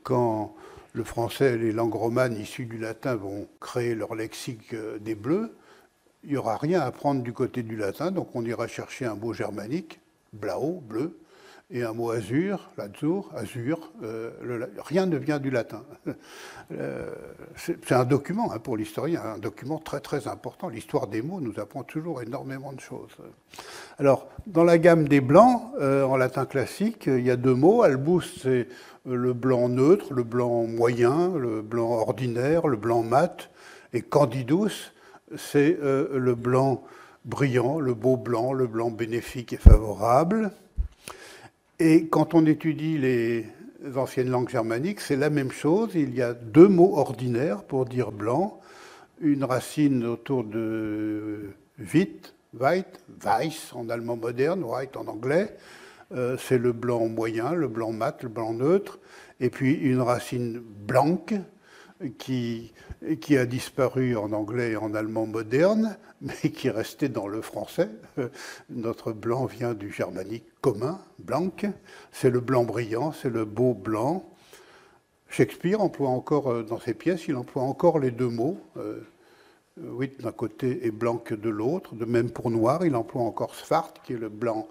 [0.03, 0.57] quand
[0.93, 5.15] le français et les langues romanes issues du latin vont créer leur lexique euh, des
[5.15, 5.55] bleus,
[6.25, 9.15] il n'y aura rien à prendre du côté du latin, donc on ira chercher un
[9.15, 10.01] mot germanique,
[10.33, 11.17] blau, bleu,
[11.71, 14.31] et un mot azur, l'azur, azur, euh,
[14.79, 15.83] rien ne vient du latin.
[16.71, 17.15] Euh,
[17.57, 20.69] c'est un document hein, pour l'historien, un document très très important.
[20.69, 23.17] L'histoire des mots nous apprend toujours énormément de choses.
[23.99, 27.81] Alors, dans la gamme des blancs, euh, en latin classique, il y a deux mots.
[27.85, 28.69] Albus, c'est
[29.07, 33.49] le blanc neutre, le blanc moyen, le blanc ordinaire, le blanc mat.
[33.95, 34.93] Et candidus,
[35.39, 36.85] c'est le blanc
[37.25, 40.51] brillant, le beau blanc, le blanc bénéfique et favorable.
[41.81, 43.47] Et quand on étudie les
[43.95, 45.91] anciennes langues germaniques, c'est la même chose.
[45.95, 48.61] Il y a deux mots ordinaires pour dire blanc,
[49.21, 52.21] une racine autour de vit,
[52.53, 55.57] weit, weiß en allemand moderne, white en anglais.
[56.11, 58.99] Euh, c'est le blanc moyen, le blanc mat, le blanc neutre.
[59.39, 61.35] Et puis une racine blanque
[62.19, 62.73] qui
[63.37, 67.91] a disparu en anglais et en allemand moderne, mais qui est resté dans le français.
[68.71, 71.51] Notre blanc vient du germanique commun, blanc.
[72.13, 74.29] C'est le blanc brillant, c'est le beau blanc.
[75.29, 78.59] Shakespeare emploie encore euh, dans ses pièces, il emploie encore les deux mots.
[78.79, 79.01] Euh,
[79.77, 81.95] oui, d'un côté et blanc de l'autre.
[81.95, 84.67] De même pour noir, il emploie encore svart, qui est le blanc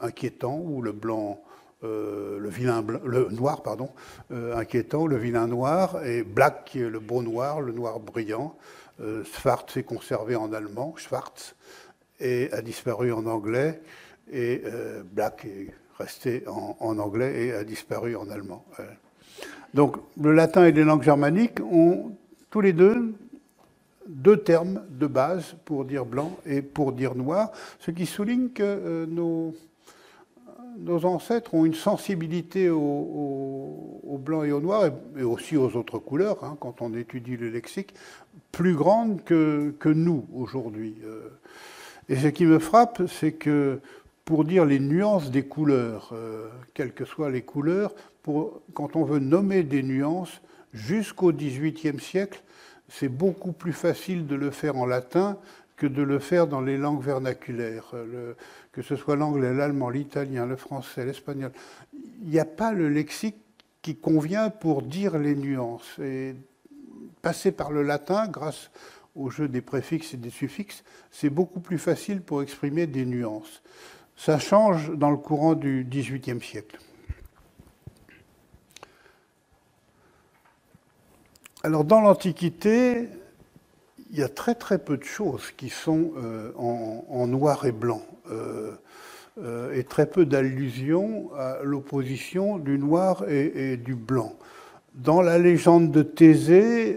[0.00, 1.42] inquiétant ou le blanc
[1.84, 3.88] euh, le vilain le noir pardon,
[4.30, 8.56] euh, inquiétant, le vilain noir, et black qui est le beau noir, le noir brillant.
[9.02, 11.54] Euh, Schwarz est conservé en allemand, Schwarz,
[12.20, 13.80] et a disparu en anglais,
[14.30, 14.62] et
[15.12, 18.64] black est resté en, anglais et a disparu en allemand.
[19.74, 22.12] Donc le latin et les langues germaniques ont
[22.48, 23.12] tous les deux
[24.06, 29.06] deux termes de base pour dire blanc et pour dire noir, ce qui souligne que
[29.06, 29.54] nos
[30.78, 36.44] nos ancêtres ont une sensibilité au, blanc et au noir, et, aussi aux autres couleurs,
[36.44, 37.94] hein, quand on étudie le lexique,
[38.52, 40.96] plus grande que, nous aujourd'hui.
[41.04, 41.28] Euh.
[42.08, 43.80] Et ce qui me frappe, c'est que
[44.24, 47.94] pour dire les nuances des couleurs, euh, quelles que soient les couleurs,
[48.74, 50.40] quand on veut nommer des nuances,
[50.72, 52.42] jusqu'au XVIIIe siècle,
[52.88, 55.38] c'est beaucoup plus facile de le faire en latin
[55.76, 57.92] que de le faire dans les langues vernaculaires,
[58.72, 61.52] que ce soit l'anglais, l'allemand, l'italien, le français, l'espagnol.
[61.92, 63.36] Il n'y a pas le lexique
[63.82, 65.98] qui convient pour dire les nuances.
[65.98, 66.34] Et
[67.20, 68.70] passer par le latin, grâce
[69.14, 73.62] au jeu des préfixes et des suffixes, c'est beaucoup plus facile pour exprimer des nuances.
[74.16, 76.78] Ça change dans le courant du XVIIIe siècle.
[81.62, 83.08] Alors dans l'Antiquité,
[84.12, 88.02] il y a très très peu de choses qui sont euh, en, noir et blanc
[88.30, 88.72] euh,
[89.42, 94.36] euh, et très peu d'allusions à l'opposition du noir et, du blanc.
[94.94, 96.94] Dans la légende de Thésée,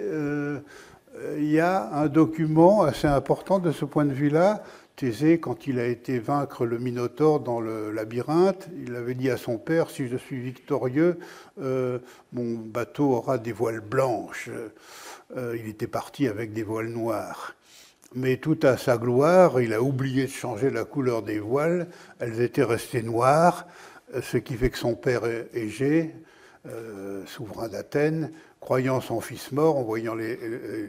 [1.37, 4.63] il y a un document assez important de ce point de vue-là.
[4.97, 9.37] Thésée, quand il a été vaincre le Minotaure dans le labyrinthe, il avait dit à
[9.37, 11.17] son père, si je suis victorieux,
[11.57, 14.49] mon bateau aura des voiles blanches.
[15.35, 17.55] Euh, il était parti avec des voiles noires.
[18.13, 21.87] Mais tout à sa gloire, il a oublié de changer la couleur des voiles.
[22.19, 23.67] Elles étaient restées noires,
[24.13, 26.13] euh, ce qui fait que son père Égée,
[26.67, 30.37] euh, souverain d'Athènes, croyant son fils mort, en voyant les,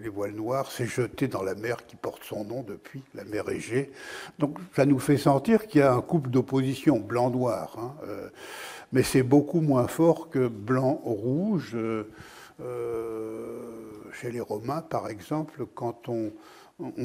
[0.09, 3.91] voiles noires, s'est jeté dans la mer qui porte son nom depuis, la mer Égée.
[4.39, 7.77] Donc ça nous fait sentir qu'il y a un couple d'opposition blanc-noir.
[7.79, 8.07] Hein,
[8.93, 11.77] mais c'est beaucoup moins fort que blanc-rouge.
[14.21, 16.33] Chez les Romains, par exemple, quand on,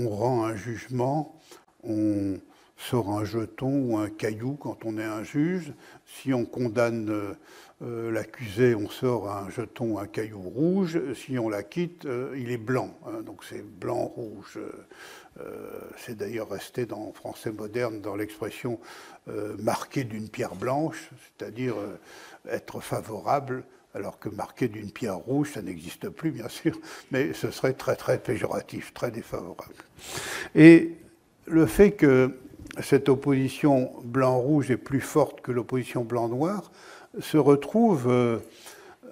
[0.08, 1.40] rend un jugement,
[1.84, 2.40] on
[2.78, 5.74] sort un jeton ou un caillou quand on est un juge.
[6.06, 7.36] Si on condamne
[7.82, 11.00] euh, l'accusé, on sort un jeton ou un caillou rouge.
[11.14, 12.98] Si on l'acquitte, euh, il est blanc.
[13.06, 13.22] Hein.
[13.22, 14.60] donc c'est blanc-rouge.
[15.98, 18.80] c'est d'ailleurs resté dans français moderne dans l'expression
[19.60, 21.76] marqué d'une pierre blanche, c'est-à-dire
[22.48, 26.78] être favorable alors que marqué d'une pierre rouge, ça n'existe plus, bien sûr,
[27.12, 29.76] mais ce serait très, très péjoratif, très défavorable.
[30.56, 30.96] Et
[31.46, 32.38] le fait que
[32.82, 36.72] cette opposition blanc-rouge est plus forte que l'opposition blanc-noir
[37.20, 38.40] se retrouve euh,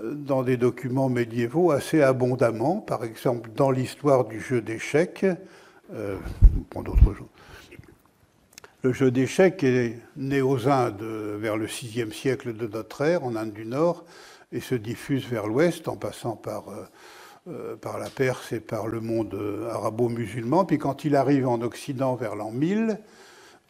[0.01, 5.25] dans des documents médiévaux assez abondamment, par exemple dans l'histoire du jeu d'échecs,
[5.93, 6.17] euh,
[6.73, 7.27] d'autres choses.
[8.81, 13.35] Le jeu d'échecs est né aux Indes vers le VIe siècle de notre ère, en
[13.35, 14.05] Inde du Nord,
[14.51, 16.65] et se diffuse vers l'ouest en passant par
[17.47, 19.35] euh, par la Perse et par le monde
[19.71, 20.65] arabo-musulman.
[20.65, 22.99] Puis quand il arrive en Occident vers l'an 1000,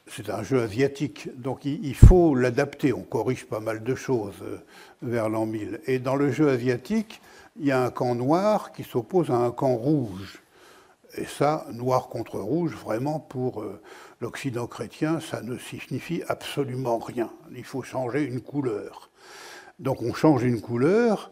[0.07, 2.93] c'est un jeu asiatique, donc il faut l'adapter.
[2.93, 4.43] On corrige pas mal de choses
[5.01, 5.81] vers l'an 1000.
[5.85, 7.21] Et dans le jeu asiatique,
[7.59, 10.41] il y a un camp noir qui s'oppose à un camp rouge.
[11.15, 13.81] Et ça, noir contre rouge, vraiment, pour euh,
[14.21, 17.31] l'Occident chrétien, ça ne signifie absolument rien.
[17.55, 19.08] Il faut changer une couleur.
[19.79, 21.31] Donc on change une couleur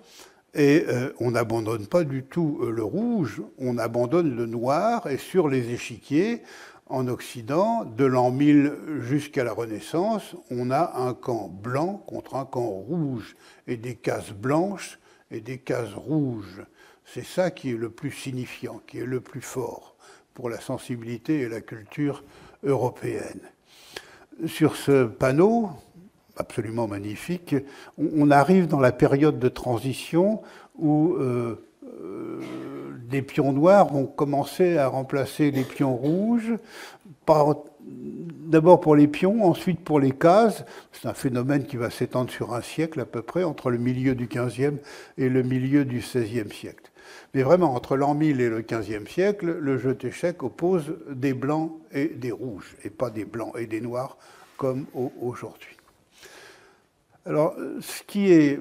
[0.54, 5.08] et euh, on n'abandonne pas du tout euh, le rouge, on abandonne le noir.
[5.08, 6.42] Et sur les échiquiers,
[6.90, 12.46] en Occident, de l'an 1000 jusqu'à la Renaissance, on a un camp blanc contre un
[12.46, 13.36] camp rouge
[13.68, 14.98] et des cases blanches
[15.30, 16.64] et des cases rouges.
[17.06, 19.96] C'est ça qui est le plus signifiant, qui est le plus fort
[20.34, 22.24] pour la sensibilité et la culture
[22.64, 23.42] européenne.
[24.46, 25.72] Sur ce panneau,
[26.38, 27.56] absolument magnifique,
[27.98, 30.42] on arrive dans la période de transition
[30.78, 32.40] où euh, euh,
[33.10, 36.54] des pions noirs vont commencer à remplacer les pions rouges,
[37.88, 40.66] d'abord pour les pions, ensuite pour les cases.
[40.92, 44.16] C'est un phénomène qui va s'étendre sur un siècle à peu près, entre le milieu
[44.16, 44.78] du XVe
[45.18, 46.92] et le milieu du XVIe siècle.
[47.34, 51.72] Mais vraiment, entre l'an 1000 et le XVe siècle, le jeu d'échecs oppose des blancs
[51.94, 54.18] et des rouges, et pas des blancs et des noirs
[54.58, 54.86] comme
[55.22, 55.77] aujourd'hui.
[57.28, 58.58] Alors, ce qui est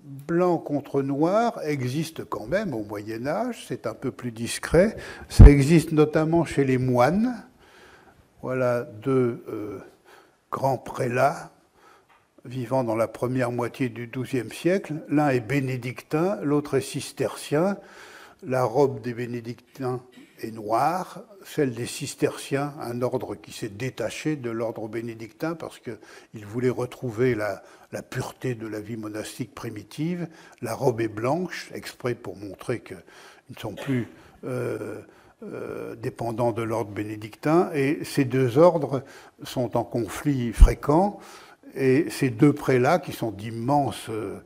[0.00, 4.96] blanc contre noir existe quand même au Moyen Âge, c'est un peu plus discret.
[5.28, 7.44] Ça existe notamment chez les moines.
[8.40, 9.80] Voilà deux euh,
[10.50, 11.50] grands prélats
[12.46, 14.94] vivant dans la première moitié du XIIe siècle.
[15.10, 17.76] L'un est bénédictin, l'autre est cistercien.
[18.42, 20.00] La robe des bénédictins
[20.40, 26.46] est noire, celle des cisterciens, un ordre qui s'est détaché de l'ordre bénédictin parce qu'il
[26.46, 27.62] voulait retrouver la,
[28.02, 30.28] pureté de la vie monastique primitive.
[30.60, 32.96] La robe est blanche, exprès pour montrer qu'ils
[33.50, 34.08] ne sont plus
[34.44, 35.00] euh,
[35.42, 37.70] euh, dépendants de l'ordre bénédictin.
[37.74, 39.02] Et ces deux ordres
[39.42, 41.20] sont en conflit fréquent.
[41.74, 44.40] Et ces deux prélats, qui sont d'immenses euh,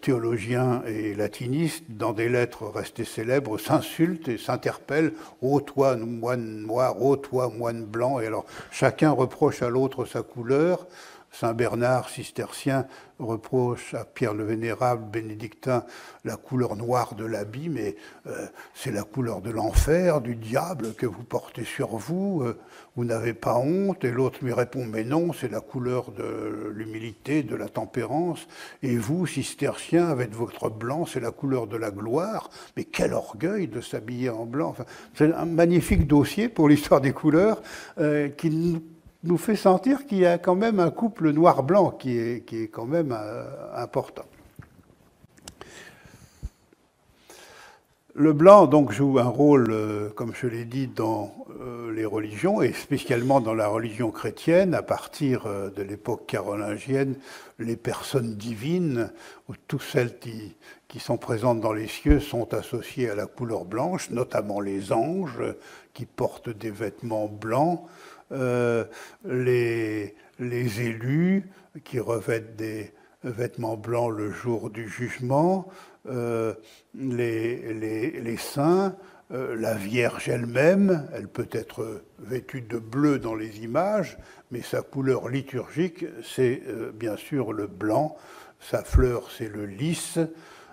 [0.00, 7.02] théologiens et latinistes, dans des lettres restées célèbres, s'insultent et s'interpellent Ô toi, moine noir,
[7.02, 8.20] ô toi, moine blanc.
[8.20, 10.86] Et alors, chacun reproche à l'autre sa couleur.
[11.34, 12.86] Saint Bernard, cistercien,
[13.18, 15.84] reproche à Pierre le Vénérable, bénédictin,
[16.24, 17.96] la couleur noire de l'habit, mais
[18.28, 22.56] euh, c'est la couleur de l'enfer, du diable que vous portez sur vous, euh,
[22.94, 27.42] vous n'avez pas honte, et l'autre lui répond, mais non, c'est la couleur de l'humilité,
[27.42, 28.46] de la tempérance,
[28.84, 33.66] et vous, cistercien, avec votre blanc, c'est la couleur de la gloire, mais quel orgueil
[33.66, 34.68] de s'habiller en blanc.
[34.68, 37.60] Enfin, c'est un magnifique dossier pour l'histoire des couleurs
[37.98, 38.50] euh, qui
[39.38, 43.44] fait sentir qu'il y a quand même un couple noir-blanc qui est, quand même euh,
[43.74, 44.24] important.
[48.14, 52.62] Le blanc donc joue un rôle, euh, comme je l'ai dit, dans euh, les religions
[52.62, 54.74] et spécialement dans la religion chrétienne.
[54.74, 57.16] À partir de l'époque carolingienne,
[57.58, 59.10] les personnes divines,
[59.48, 60.54] ou toutes celles qui,
[61.00, 65.42] sont présentes dans les cieux, sont associées à la couleur blanche, notamment les anges
[65.92, 67.80] qui portent des vêtements blancs.
[68.32, 68.84] Euh,
[69.24, 71.48] les, élus
[71.84, 75.68] qui revêtent des vêtements blancs le jour du jugement,
[76.08, 76.54] euh,
[76.94, 78.96] les, les, saints,
[79.32, 84.18] euh, la Vierge elle-même, elle peut être vêtue de bleu dans les images,
[84.50, 86.62] mais sa couleur liturgique, c'est
[86.94, 88.16] bien sûr le blanc,
[88.60, 90.18] sa fleur, c'est le lys.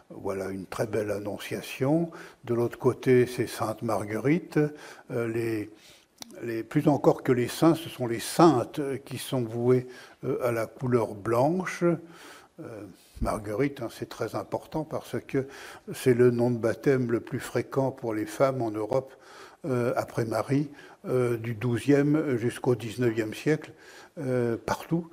[0.10, 2.12] Voilà une très belle annonciation.
[2.44, 4.60] De l'autre côté, c'est Sainte Marguerite.
[5.10, 5.70] les,
[6.68, 9.88] plus encore que les saints, ce sont les saintes qui sont vouées
[10.24, 11.84] euh, à la couleur blanche.
[11.84, 12.82] Euh,
[13.22, 15.48] Marguerite, hein, c'est très important parce que
[15.94, 19.14] c'est le nom de baptême le plus fréquent pour les femmes en Europe
[19.66, 20.70] euh, après Marie,
[21.04, 23.74] du XIIe jusqu'au XIXe siècle,
[24.68, 25.10] partout,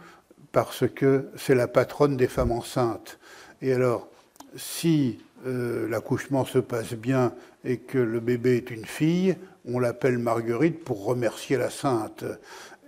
[0.52, 3.18] parce que c'est la patronne des femmes enceintes.
[3.62, 4.06] Et alors,
[4.54, 7.32] si l'accouchement se passe bien
[7.64, 12.24] et que le bébé est une fille, on l'appelle Marguerite pour remercier la sainte.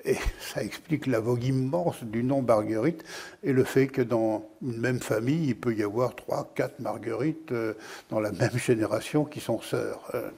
[0.04, 3.04] Et ça explique la vogue immense du nom Marguerite
[3.42, 7.52] et le fait que dans une même famille, il peut y avoir trois, quatre Marguerites
[7.52, 7.74] euh,
[8.08, 10.00] dans la même génération qui sont sœurs.
[10.14, 10.30] Euh.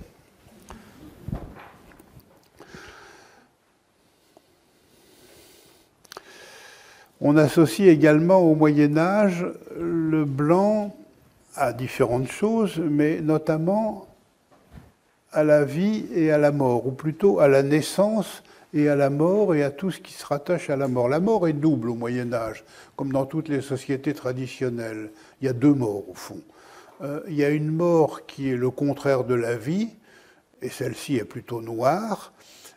[7.20, 9.46] On associe également au Moyen Âge
[9.78, 10.96] le blanc
[11.54, 14.06] à différentes choses, mais notamment
[15.32, 18.42] à la vie et à la mort, ou plutôt à la naissance
[18.74, 21.08] et à la mort et à tout ce qui se rattache à la mort.
[21.08, 22.64] La mort est double au Moyen Âge,
[22.96, 25.10] comme dans toutes les sociétés traditionnelles.
[25.40, 26.40] Il y a deux morts au fond.
[27.02, 29.88] euh, il y a une mort qui est le contraire de la vie,
[30.60, 32.32] et celle-ci est plutôt noire.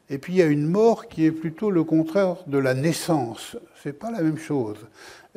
[0.10, 3.58] Et puis il y a une mort qui est plutôt le contraire de la naissance.
[3.84, 4.78] C'est pas la même chose.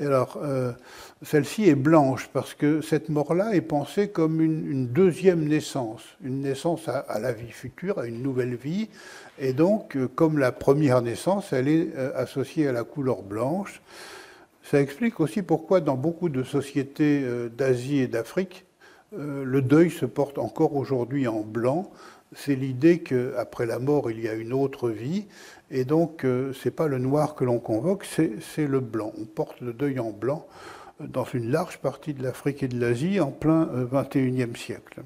[0.00, 0.70] Alors, euh,
[1.22, 6.88] celle-ci est blanche parce que cette mort-là est pensée comme une, deuxième naissance, une naissance
[6.88, 8.88] à, la vie future, à une nouvelle vie.
[9.40, 13.82] Et donc, euh, comme la première naissance, elle est euh, associée à la couleur blanche.
[14.62, 17.24] Ça explique aussi pourquoi dans beaucoup de sociétés
[17.56, 18.66] d'Asie et d'Afrique,
[19.16, 21.90] le deuil se porte encore aujourd'hui en blanc.
[22.36, 25.24] C'est l'idée qu'après la mort, il y a une autre vie
[25.70, 29.12] et donc, euh, ce n'est pas le noir que l'on convoque, c'est le blanc.
[29.20, 30.46] On porte le deuil en blanc
[31.00, 35.02] euh, dans une large partie de l'Afrique et de l'Asie en plein XXIe euh, siècle.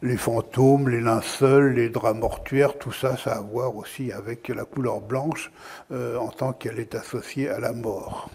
[0.00, 4.48] Les fantômes, les linceuls, les draps mortuaires, tout ça, ça a à voir aussi avec
[4.48, 5.52] la couleur blanche
[5.90, 8.30] en tant qu'elle est associée à la mort.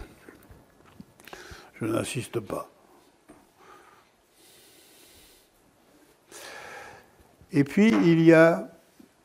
[1.80, 2.70] Je n'insiste pas.
[7.50, 8.77] Et puis, il y a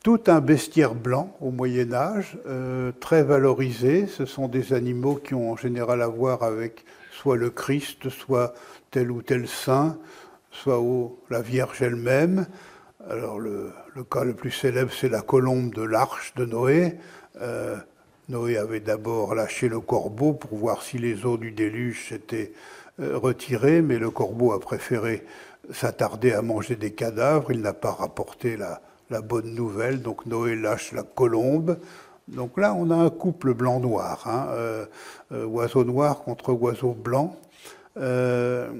[0.04, 4.06] tout un bestiaire blanc au Moyen Âge, euh, très valorisé.
[4.06, 8.52] Ce sont des animaux qui ont en général à voir avec soit le Christ, soit
[8.90, 9.98] tel ou tel saint,
[10.50, 10.78] soit
[11.30, 12.46] la Vierge elle-même.
[13.08, 13.72] Alors le,
[14.10, 16.98] cas le plus célèbre, c'est la colombe de l'arche de Noé.
[17.40, 17.78] Euh,
[18.28, 22.52] Noé avait d'abord lâché le corbeau pour voir si les eaux du déluge s'étaient
[23.00, 25.24] euh, retirées, mais le corbeau a préféré
[25.72, 27.52] s'attarder à manger des cadavres.
[27.52, 30.02] Il n'a pas rapporté la, la bonne nouvelle.
[30.02, 31.78] Donc Noé lâche la colombe.
[32.28, 34.86] Donc là, on a un couple blanc-noir, hein, euh,
[35.32, 37.36] euh, oiseau noir contre oiseau blanc.
[37.98, 38.70] Euh,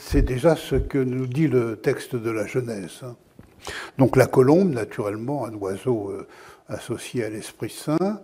[0.00, 3.00] c'est déjà ce que nous dit le texte de la Genèse.
[3.02, 3.16] Hein.
[3.98, 6.12] Donc la colombe, naturellement, un oiseau
[6.68, 8.20] associé à l'Esprit Saint.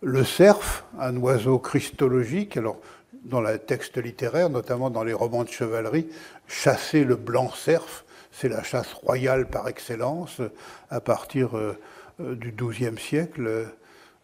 [0.00, 2.56] Le cerf, un oiseau christologique.
[2.56, 2.80] Alors,
[3.24, 6.08] dans le texte littéraire, notamment dans les romans de chevalerie,
[6.46, 8.04] chasser le blanc cerf,
[8.38, 10.42] c'est la chasse royale par excellence
[10.90, 11.78] à partir euh,
[12.20, 13.68] euh, du XIIe siècle.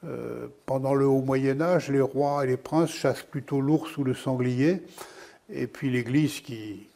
[0.05, 4.05] Euh, pendant le haut Moyen Âge, les rois et les princes chassent plutôt l'ours ou
[4.05, 4.83] le sanglier,
[5.51, 6.89] et puis l'Église, qui,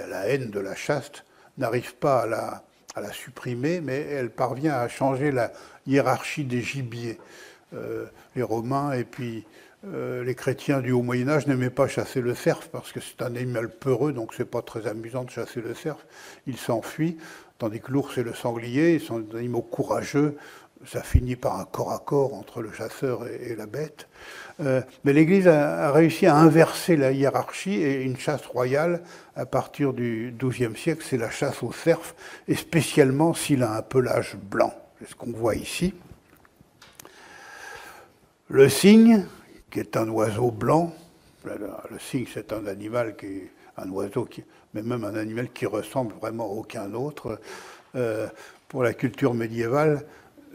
[0.00, 1.24] a la haine de la chasse,
[1.56, 2.64] n'arrive pas à la,
[2.94, 5.52] à la, supprimer, mais elle parvient à changer la
[5.86, 7.18] hiérarchie des gibiers.
[8.34, 9.44] les Romains et puis
[9.94, 13.22] euh, les chrétiens du Haut Moyen Âge n'aimaient pas chasser le cerf parce que c'est
[13.22, 15.98] un animal peureux, donc c'est pas très amusant de chasser le cerf.
[16.46, 17.18] Ils s'enfuient,
[17.58, 20.36] tandis que l'ours et le sanglier sont des animaux courageux.
[20.84, 24.08] Ça finit par un corps à corps entre le chasseur et, la bête.
[24.60, 29.02] Euh, mais l'Église a, réussi à inverser la hiérarchie et une chasse royale
[29.36, 32.14] à partir du XIIe siècle, c'est la chasse au cerf,
[32.48, 34.74] et spécialement s'il a un pelage blanc.
[34.98, 35.94] C'est ce qu'on voit ici.
[38.48, 39.24] Le cygne,
[39.76, 40.94] qui est un oiseau blanc.
[41.44, 43.42] Le cygne, c'est un animal qui
[43.76, 44.26] un oiseau
[44.72, 47.38] mais même un animal qui ressemble vraiment à aucun autre.
[47.94, 48.26] Euh,
[48.68, 50.06] pour la culture médiévale,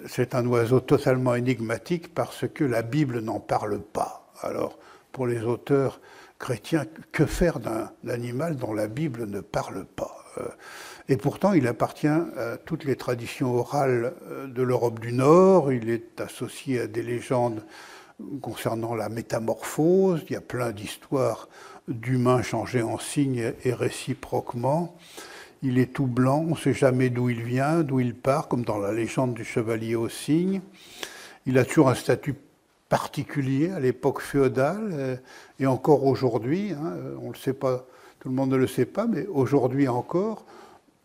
[0.07, 4.27] c'est un oiseau totalement énigmatique parce que la Bible n'en parle pas.
[4.41, 4.79] Alors,
[5.11, 6.01] pour les auteurs
[6.39, 10.17] chrétiens, que faire d'un animal dont la Bible ne parle pas?
[10.39, 10.47] Euh,
[11.09, 15.91] Et pourtant, il appartient à toutes les traditions orales euh, de l'Europe du Nord, il
[15.91, 17.63] est associé à des légendes
[18.41, 20.23] concernant la métamorphose.
[20.29, 21.49] Il y a plein d'histoires
[21.87, 24.95] d'humains changés en cygnes et réciproquement.
[25.63, 28.63] Il est tout blanc, on ne sait jamais d'où il vient, d'où il part, comme
[28.63, 30.61] dans la légende du chevalier au cygne.
[31.45, 32.35] Il a toujours un statut
[32.89, 35.15] particulier à l'époque féodale euh,
[35.59, 37.85] et encore aujourd'hui, hein, on le sait pas,
[38.19, 40.45] tout le monde ne le sait pas, mais aujourd'hui encore,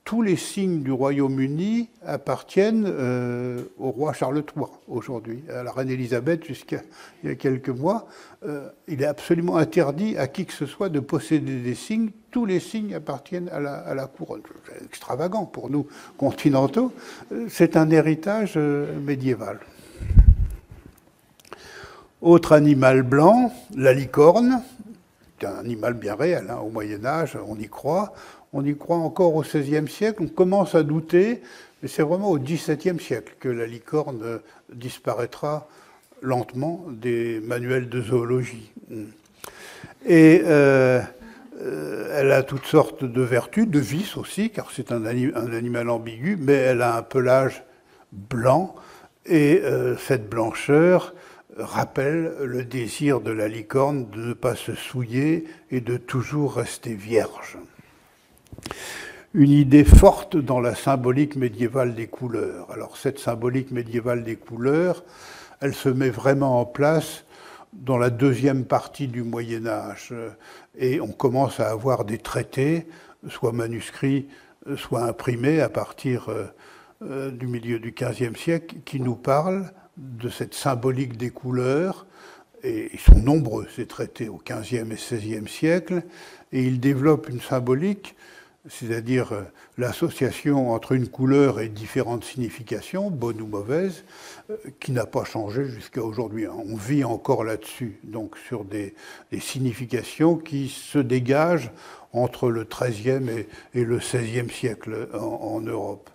[0.07, 5.91] tous les signes du Royaume-Uni appartiennent euh, au roi Charles III aujourd'hui, à la reine
[5.91, 6.83] Élisabeth jusqu'à
[7.23, 8.07] il y a quelques mois.
[8.47, 12.11] Euh, il est absolument interdit à qui que ce soit de posséder des signes.
[12.31, 14.43] Tous les signes appartiennent à la, couronne.
[14.69, 16.93] C'est extravagant pour nous continentaux.
[17.33, 19.59] Euh, c'est un héritage médiéval.
[22.23, 24.63] Autre animal blanc, la licorne.
[25.41, 26.47] C'est un animal bien réel.
[26.49, 28.15] Hein, au Moyen Âge, on y croit
[28.53, 31.43] on y croit encore au XVIe siècle, on commence à douter,
[31.83, 34.41] mais c'est vraiment au XVIIe siècle que la licorne
[34.73, 35.69] disparaîtra
[36.23, 38.73] lentement des manuels de zoologie.
[40.07, 41.01] Et euh,
[41.61, 46.37] euh, elle a toutes sortes de vertus, de vices aussi, car c'est un, animal ambigu,
[46.39, 47.65] mais elle a un pelage
[48.13, 48.75] blanc,
[49.27, 51.15] et euh, cette blancheur
[51.59, 56.95] rappelle le désir de la licorne de ne pas se souiller et de toujours rester
[56.95, 57.59] vierge
[59.35, 62.71] une idée forte dans la symbolique médiévale des couleurs.
[62.71, 65.05] Alors cette symbolique médiévale des couleurs,
[65.61, 67.25] elle se met vraiment en place
[67.75, 70.15] dans la deuxième partie du Moyen Âge.
[70.79, 72.87] Et on commence à avoir des traités,
[73.29, 74.27] soit manuscrits,
[74.77, 76.31] soit imprimés à partir
[77.03, 82.07] du milieu du XVe siècle, qui nous parlent de cette symbolique des couleurs.
[82.63, 86.03] Et ils sont nombreux, ces traités, au XVe et XVIe siècle.
[86.53, 88.16] Et ils développent une symbolique
[88.69, 89.43] c'est-à-dire euh,
[89.79, 94.05] l'association entre une couleur et différentes significations, bonnes ou mauvaises,
[94.51, 96.47] euh, qui n'a pas changé jusqu'à aujourd'hui.
[96.49, 98.95] On vit encore là-dessus, donc sur des,
[99.41, 101.71] significations qui se dégagent
[102.13, 106.11] entre le XIIIe et, le XVIe siècle en, Europe.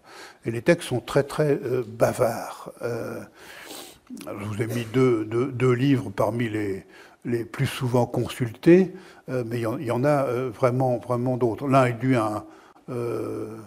[0.46, 2.72] Et les textes sont très très euh, bavards.
[2.82, 6.86] je vous ai mis deux, livres parmi les,
[7.26, 8.94] les plus souvent consultés.
[9.30, 11.68] Euh, mais il y, en a euh, vraiment, d'autres.
[11.68, 12.44] L'un est dû à un
[12.90, 13.58] euh,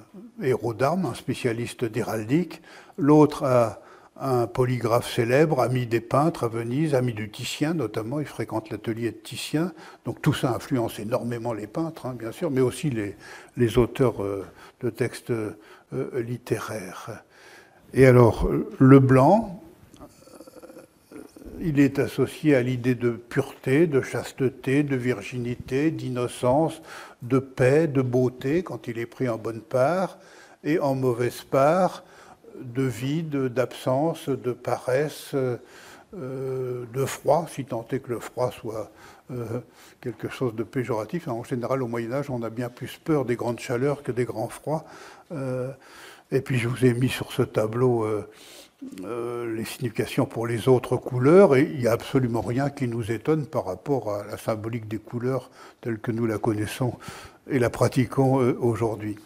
[0.42, 2.62] héros d'armes, un spécialiste d'héraldique.
[2.98, 3.80] L'autre a
[4.20, 9.10] un polygraphe célèbre, ami des peintres à Venise, ami du Titien notamment, il fréquente l'atelier
[9.10, 9.72] de Titien.
[10.04, 13.16] Donc tout ça influence énormément les peintres, hein, bien sûr, mais aussi les,
[13.56, 14.22] les auteurs
[14.80, 15.32] de textes
[16.14, 17.24] littéraires.
[17.92, 18.48] Et alors,
[18.78, 19.63] le blanc,
[21.60, 26.82] il est associé à l'idée de pureté, de chasteté, de virginité, d'innocence,
[27.22, 30.18] de paix, de beauté quand il est pris en bonne part,
[30.62, 32.04] et en mauvaise part,
[32.58, 38.90] de vide, d'absence, de paresse, euh, de froid, si tant est que le froid soit
[39.30, 39.60] euh,
[40.00, 41.26] quelque chose de péjoratif.
[41.28, 44.24] En général, au Moyen Âge, on a bien plus peur des grandes chaleurs que des
[44.24, 44.84] grands froids.
[45.32, 45.70] Euh,
[46.30, 48.06] et puis je vous ai mis sur ce tableau
[49.04, 53.10] euh, les significations pour les autres couleurs, et il n'y a absolument rien qui nous
[53.10, 56.94] étonne par rapport à la symbolique des couleurs telle que nous la connaissons
[57.50, 59.16] et la pratiquons euh, aujourd'hui.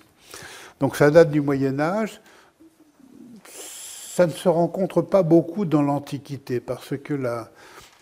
[0.81, 2.21] Donc ça date du Moyen Âge.
[3.45, 7.51] Ça ne se rencontre pas beaucoup dans l'Antiquité, parce que la,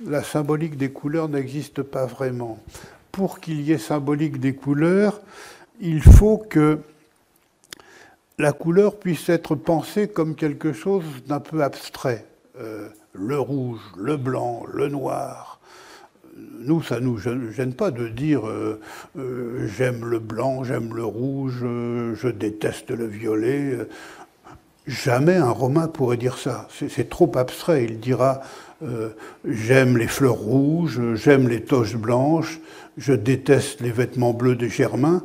[0.04, 2.58] la symbolique des couleurs n'existe pas vraiment.
[3.12, 5.20] Pour qu'il y ait symbolique des couleurs,
[5.80, 6.78] il faut que
[8.38, 12.26] la couleur puisse être pensée comme quelque chose d'un peu abstrait.
[12.60, 15.60] Euh, le rouge, le blanc, le noir.
[16.58, 18.78] Nous, ça ne nous gêne pas de dire euh,
[19.18, 23.78] euh, j'aime le blanc, j'aime le rouge, je déteste le violet.
[24.86, 26.68] Jamais un Romain pourrait dire ça.
[26.70, 27.84] C'est trop abstrait.
[27.84, 28.42] Il dira
[29.46, 32.60] j'aime les fleurs rouges, j'aime les toches blanches,
[32.98, 35.22] je déteste les vêtements bleus des Germains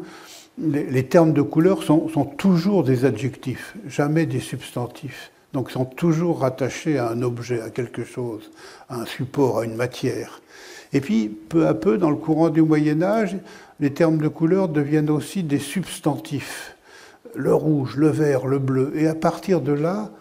[0.57, 5.31] les, termes de couleur sont, toujours des adjectifs, jamais des substantifs.
[5.53, 8.51] Donc sont toujours rattachés à un objet, à quelque chose,
[8.87, 10.41] à un support, à une matière.
[10.93, 13.37] Et puis, peu à peu, dans le courant du Moyen Âge,
[13.79, 16.75] les termes de couleur deviennent aussi des substantifs.
[17.35, 18.93] Le rouge, le vert, le bleu.
[18.95, 20.11] Et à partir de là,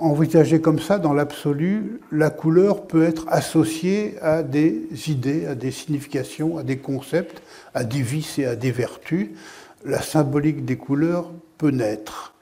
[0.00, 5.70] envisagé comme ça, dans l'absolu, la couleur peut être associée à des idées, à des
[5.70, 7.42] significations, à des concepts,
[7.74, 9.30] à des vices et à des vertus.
[9.84, 12.34] La symbolique des couleurs peut naître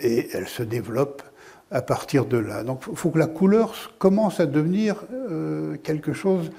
[0.00, 1.22] et elle se développe
[1.70, 2.62] à partir de là.
[2.62, 6.50] Donc il faut que la couleur commence à devenir euh, quelque chose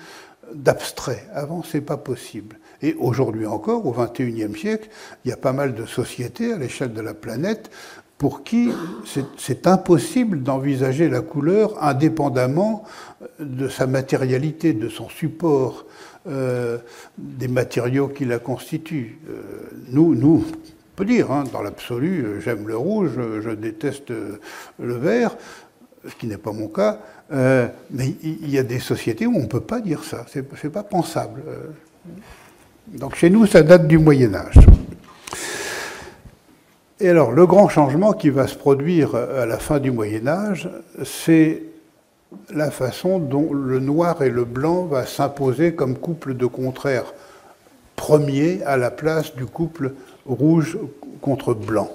[0.54, 1.28] d'abstrait.
[1.34, 2.58] Avant, ce n'est pas possible.
[2.82, 4.89] Et aujourd'hui encore, au XXIe siècle,
[5.24, 7.72] il y a pas mal de sociétés à l'échelle de la planète
[8.18, 8.72] pour qui
[9.38, 12.84] c'est impossible d'envisager la couleur indépendamment
[13.39, 15.86] de sa matérialité, de son support,
[16.28, 16.78] euh,
[17.18, 19.20] des matériaux qui la constituent.
[19.30, 19.41] Euh,
[19.89, 23.11] nous, nous, on peut dire, hein, dans l'absolu, euh, j'aime le rouge,
[23.41, 24.11] je déteste
[24.80, 25.36] le vert,
[26.07, 26.99] ce qui n'est pas mon cas,
[27.30, 30.84] mais il y a des sociétés où on ne peut pas dire ça, c'est pas
[30.84, 31.43] pensable.
[32.88, 34.55] Donc chez nous, ça date du Moyen Âge.
[37.02, 40.70] Et alors, le grand changement qui va se produire à la fin du Moyen Âge,
[41.04, 41.64] c'est
[42.54, 47.14] la façon dont le noir et le blanc va s'imposer comme couple de contraires
[47.96, 49.93] premier à la place du couple
[50.26, 50.78] rouge
[51.22, 51.89] contre blanc.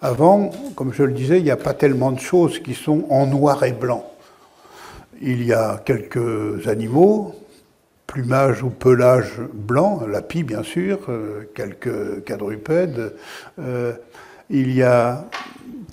[0.00, 3.26] Avant, comme je le disais, il n'y a pas tellement de choses qui sont en
[3.26, 4.10] noir et blanc.
[5.22, 7.34] Il y a quelques animaux,
[8.06, 13.14] plumage ou pelage blanc, la pie bien sûr, euh, quelques quadrupèdes,
[13.58, 13.92] euh,
[14.50, 15.24] il y a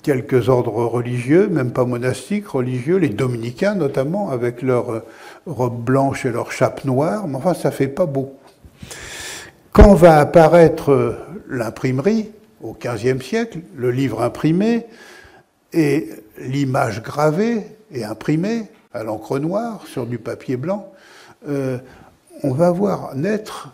[0.02, 5.02] quelques ordres religieux, même pas monastiques, religieux, les dominicains notamment, avec leur
[5.46, 8.36] robe blanche et leur chape noire, mais enfin ça fait pas beaucoup.
[9.72, 11.16] Quand va apparaître
[11.48, 12.30] l'imprimerie,
[12.62, 14.86] au XVe siècle, le livre imprimé
[15.72, 20.92] et l'image gravée et imprimée à l'encre noire sur du papier blanc,
[21.48, 21.78] euh,
[22.42, 23.70] on va voir naître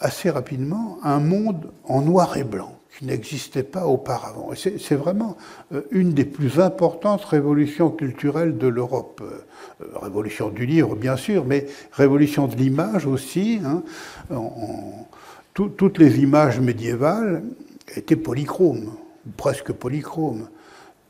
[0.00, 4.50] assez rapidement un monde en noir et blanc qui n'existait pas auparavant.
[4.54, 5.36] C'est vraiment
[5.72, 9.22] euh, une des plus importantes révolutions culturelles de l'Europe.
[9.22, 9.44] Euh,
[10.00, 13.60] révolution du livre, bien sûr, mais révolution de l'image aussi.
[13.64, 13.82] Hein.
[15.54, 17.42] toutes les images médiévales
[17.94, 18.92] étaient polychromes,
[19.26, 20.48] ou presque polychromes.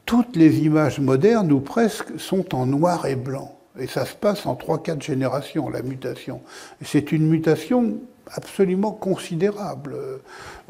[0.04, 3.56] Toutes les images modernes, ou presque, sont en noir et blanc.
[3.78, 6.40] Et ça se passe en 3-4 générations, la mutation.
[6.82, 7.98] C'est une mutation
[8.32, 9.94] absolument considérable.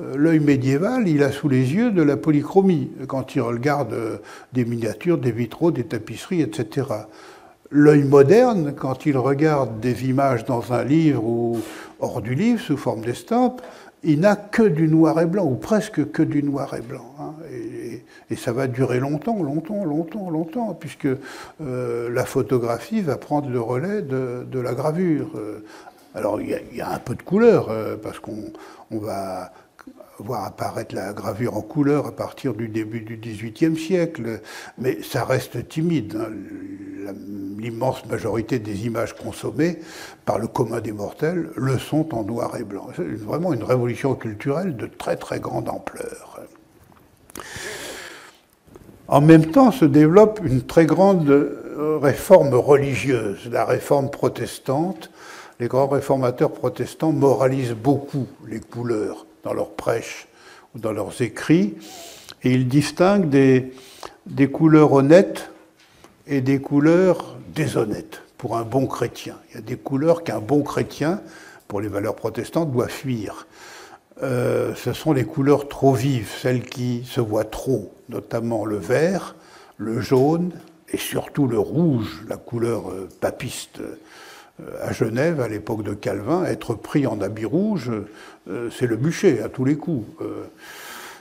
[0.01, 4.19] Euh, l'œil médiéval, il a sous les yeux de la polychromie quand il regarde euh,
[4.53, 6.87] des miniatures, des vitraux, des tapisseries, etc.
[7.71, 11.59] L'œil moderne, quand il regarde des images dans un livre ou
[11.99, 13.63] hors du livre sous forme d'estampes,
[14.05, 17.15] il n'a que du noir et blanc, ou presque que du noir et blanc.
[17.19, 17.35] Hein.
[17.51, 21.09] Et, ça va durer longtemps, longtemps, longtemps, longtemps, puisque
[21.61, 25.31] euh, la photographie va prendre le relais de, la gravure.
[26.17, 28.51] Alors il y, a un peu de couleur, euh, parce qu'on
[28.91, 29.53] va
[30.19, 34.41] voir apparaître la gravure en couleur à partir du début du XVIIIe siècle,
[34.79, 36.17] mais ça reste timide.
[36.19, 36.33] Hein.
[37.59, 39.79] L'immense majorité des images consommées
[40.25, 42.89] par le commun des mortels le sont en noir et blanc.
[42.97, 46.41] C'est vraiment une révolution culturelle de très très grande ampleur.
[49.09, 55.11] En même temps se développe une très grande euh, réforme religieuse, la réforme protestante,
[55.61, 60.29] les grands réformateurs protestants moralisent beaucoup les couleurs dans leurs prêches
[60.75, 61.77] ou dans leurs écrits,
[62.43, 63.73] et ils distinguent des,
[64.49, 65.51] couleurs honnêtes
[66.27, 69.37] et des couleurs déshonnêtes pour un bon chrétien.
[69.51, 71.21] Il y a des couleurs qu'un bon chrétien,
[71.69, 73.47] pour les valeurs protestantes, doit fuir.
[74.23, 79.37] Euh, ce sont les couleurs trop vives, celles qui se voient trop, notamment le vert,
[79.79, 80.53] le jaune
[80.91, 83.81] et surtout le rouge, la couleur euh, papiste
[84.81, 87.91] à Genève, à l'époque de Calvin, être pris en habit rouge,
[88.49, 90.07] euh, c'est le bûcher à tous les coups.
[90.23, 90.45] Euh,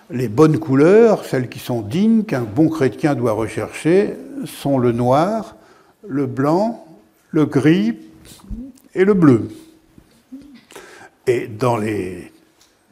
[0.10, 4.16] les bonnes couleurs, celles qui sont dignes, qu'un bon chrétien doit rechercher,
[4.46, 5.56] sont le noir,
[6.08, 6.86] le blanc,
[7.32, 7.98] le gris
[8.94, 9.50] et le bleu.
[11.28, 12.32] Et dans les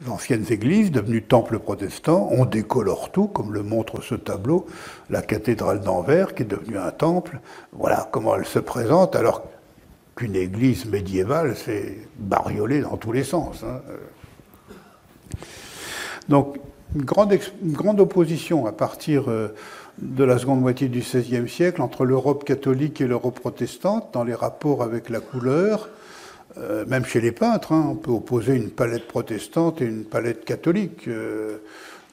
[0.08, 4.66] anciennes églises, devenues temples protestants, on décolore tout, comme le montre ce tableau,
[5.08, 7.38] la cathédrale d'Anvers, qui est devenue un temple.
[7.72, 9.44] Voilà comment elle se présente, alors
[10.14, 13.62] qu'une église médiévale, c'est bariolé dans tous les sens.
[13.64, 13.80] Hein.
[16.28, 16.56] Donc,
[16.94, 19.48] une grande, opposition à partir euh,
[19.98, 24.34] de la seconde moitié du XVIe siècle entre l'Europe catholique et l'Europe protestante dans les
[24.34, 25.88] rapports avec la couleur.
[26.56, 30.44] Euh, même chez les peintres, hein, on peut opposer une palette protestante et une palette
[30.44, 31.08] catholique.
[31.08, 31.58] Euh,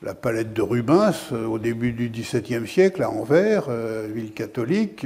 [0.02, 3.70] la palette de Rubens, au début du XVIIe siècle, à Anvers,
[4.12, 5.06] ville catholique,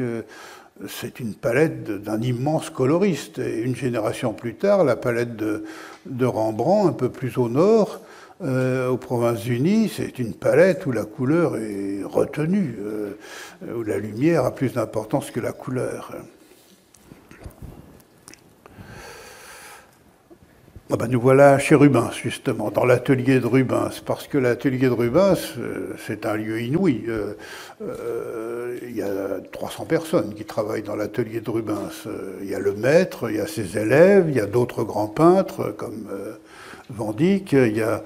[0.88, 3.40] c'est une palette d'un immense coloriste.
[3.40, 8.02] Et une génération plus tard, la palette de, Rembrandt, un peu plus au nord,
[8.44, 13.14] euh, aux Provinces-Unies, c'est une palette où la couleur est retenue, euh,
[13.74, 16.14] où la lumière a plus d'importance que la couleur.
[20.96, 24.94] Ah ben nous voilà chez Rubens, justement, dans l'atelier de Rubens, parce que l'atelier de
[24.94, 27.04] Rubens, euh, c'est un lieu inouï.
[27.10, 27.34] Euh,
[27.82, 32.08] euh, il y a 300 personnes qui travaillent dans l'atelier de Rubens.
[32.42, 35.10] Il y a le maître, il y a ses élèves, il y a d'autres grands
[35.10, 36.08] peintres comme
[36.90, 38.02] Van Dyck, il y a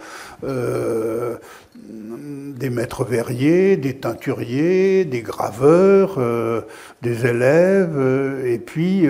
[1.84, 6.20] des maîtres verriers, des teinturiers, des graveurs,
[7.04, 9.08] des élèves, et puis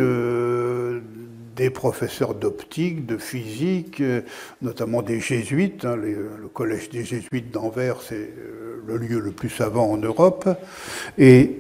[1.60, 4.22] des professeurs d'optique, de physique, euh,
[4.62, 5.84] notamment des jésuites.
[5.84, 10.48] Hein, le collège des jésuites d'Anvers, c'est euh, le lieu le plus savant en Europe.
[11.18, 11.60] Et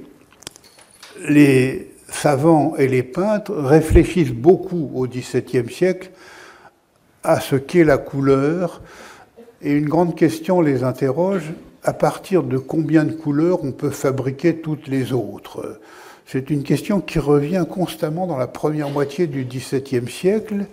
[1.27, 6.11] les savants et les peintres réfléchissent beaucoup au XVIIe siècle
[7.23, 8.81] à ce qu'est la couleur.
[9.61, 11.51] Et une grande question les interroge,
[11.83, 15.77] à partir de combien de couleurs on peut fabriquer toutes les autres?
[16.31, 20.67] C'est une question qui revient constamment dans la première moitié du XVIIe siècle.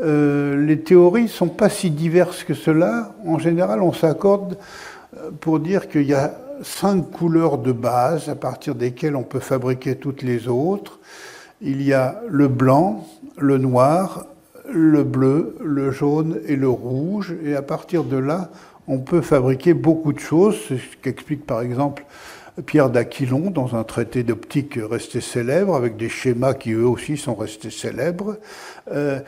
[0.00, 3.12] Euh, les théories ne sont pas si diverses que cela.
[3.26, 4.56] En général, on s'accorde
[5.16, 9.40] euh, pour dire qu'il y a cinq couleurs de base à partir desquelles on peut
[9.40, 11.00] fabriquer toutes les autres.
[11.60, 13.04] Il y a le blanc,
[13.36, 14.26] le noir,
[14.70, 17.34] le bleu, le jaune et le rouge.
[17.44, 18.50] Et à partir de là,
[18.86, 20.54] on peut fabriquer beaucoup de choses.
[20.68, 22.04] Ce qu'explique par exemple
[22.62, 27.34] Pierre d'Aquilon dans un traité d'optique resté célèbre, avec des schémas qui eux aussi sont
[27.34, 28.36] restés célèbres.
[28.90, 29.20] Euh,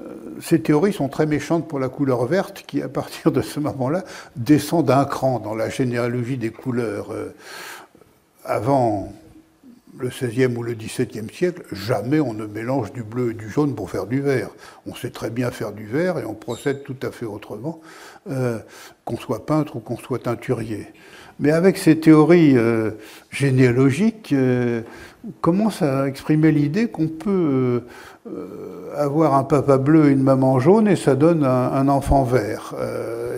[0.00, 3.60] euh, ces théories sont très méchantes pour la couleur verte, qui à partir de ce
[3.60, 4.04] moment-là
[4.36, 7.12] descend d'un cran dans la généalogie des couleurs.
[7.12, 7.34] Euh,
[8.44, 9.12] avant
[9.98, 13.74] le XVIe ou le XVIIe siècle, jamais on ne mélange du bleu et du jaune
[13.74, 14.50] pour faire du vert.
[14.86, 17.80] On sait très bien faire du vert et on procède tout à fait autrement,
[18.26, 20.88] qu'on soit peintre ou qu'on soit teinturier.
[21.40, 22.92] Mais avec ces théories euh,
[23.30, 24.82] généalogiques, euh,
[25.40, 27.82] commence à exprimer l'idée qu'on peut
[28.96, 32.74] avoir un papa bleu et une maman jaune et ça donne un, enfant vert.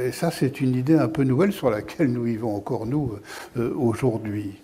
[0.05, 3.13] et ça, c'est une idée un peu nouvelle sur laquelle nous vivons encore, nous,
[3.77, 4.61] aujourd'hui.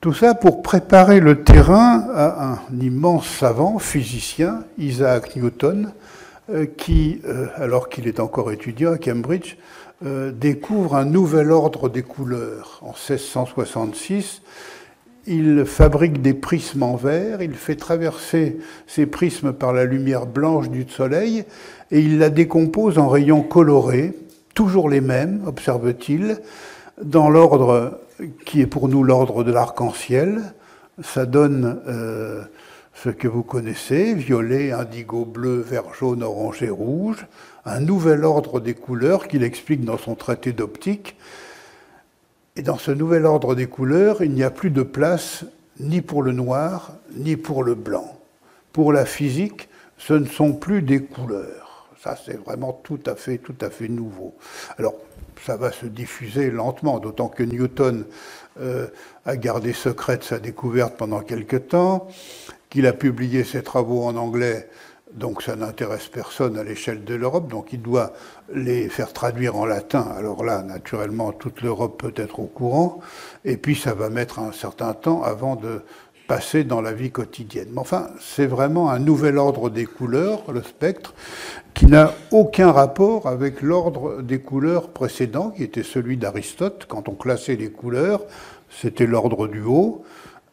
[0.00, 5.90] Tout ça pour préparer le terrain à un immense savant, physicien, Isaac Newton,
[6.50, 9.56] euh, qui, euh, alors qu'il est encore étudiant à Cambridge,
[10.04, 12.78] euh, découvre un nouvel ordre des couleurs.
[12.82, 14.42] En 1666,
[15.26, 20.70] il fabrique des prismes en verre, il fait traverser ces prismes par la lumière blanche
[20.70, 21.44] du soleil
[21.90, 24.14] et il la décompose en rayons colorés,
[24.54, 26.38] toujours les mêmes, observe-t-il,
[27.02, 28.00] dans l'ordre
[28.46, 30.42] qui est pour nous l'ordre de l'arc-en-ciel.
[31.02, 32.42] Ça donne euh,
[32.94, 37.26] ce que vous connaissez, violet, indigo, bleu, vert, jaune, orange et rouge,
[37.68, 41.16] un nouvel ordre des couleurs qu'il explique dans son traité d'optique.
[42.56, 45.44] Et dans ce nouvel ordre des couleurs, il n'y a plus de place
[45.78, 48.18] ni pour le noir, ni pour le blanc.
[48.72, 51.86] Pour la physique, ce ne sont plus des couleurs.
[52.02, 54.34] Ça, c'est vraiment tout à fait, tout à fait nouveau.
[54.78, 54.94] Alors,
[55.44, 58.04] ça va se diffuser lentement, d'autant que Newton
[58.60, 58.88] euh,
[59.24, 62.08] a gardé secrète sa découverte pendant quelque temps,
[62.70, 64.68] qu'il a publié ses travaux en anglais,
[65.14, 68.12] donc ça n'intéresse personne à l'échelle de l'Europe, donc il doit
[68.52, 70.06] les faire traduire en latin.
[70.16, 73.00] Alors là, naturellement, toute l'Europe peut être au courant,
[73.44, 75.82] et puis ça va mettre un certain temps avant de
[76.28, 77.68] passer dans la vie quotidienne.
[77.72, 81.14] Mais enfin, c'est vraiment un nouvel ordre des couleurs, le spectre,
[81.72, 86.84] qui n'a aucun rapport avec l'ordre des couleurs précédent, qui était celui d'Aristote.
[86.86, 88.20] Quand on classait les couleurs,
[88.68, 90.04] c'était l'ordre du haut.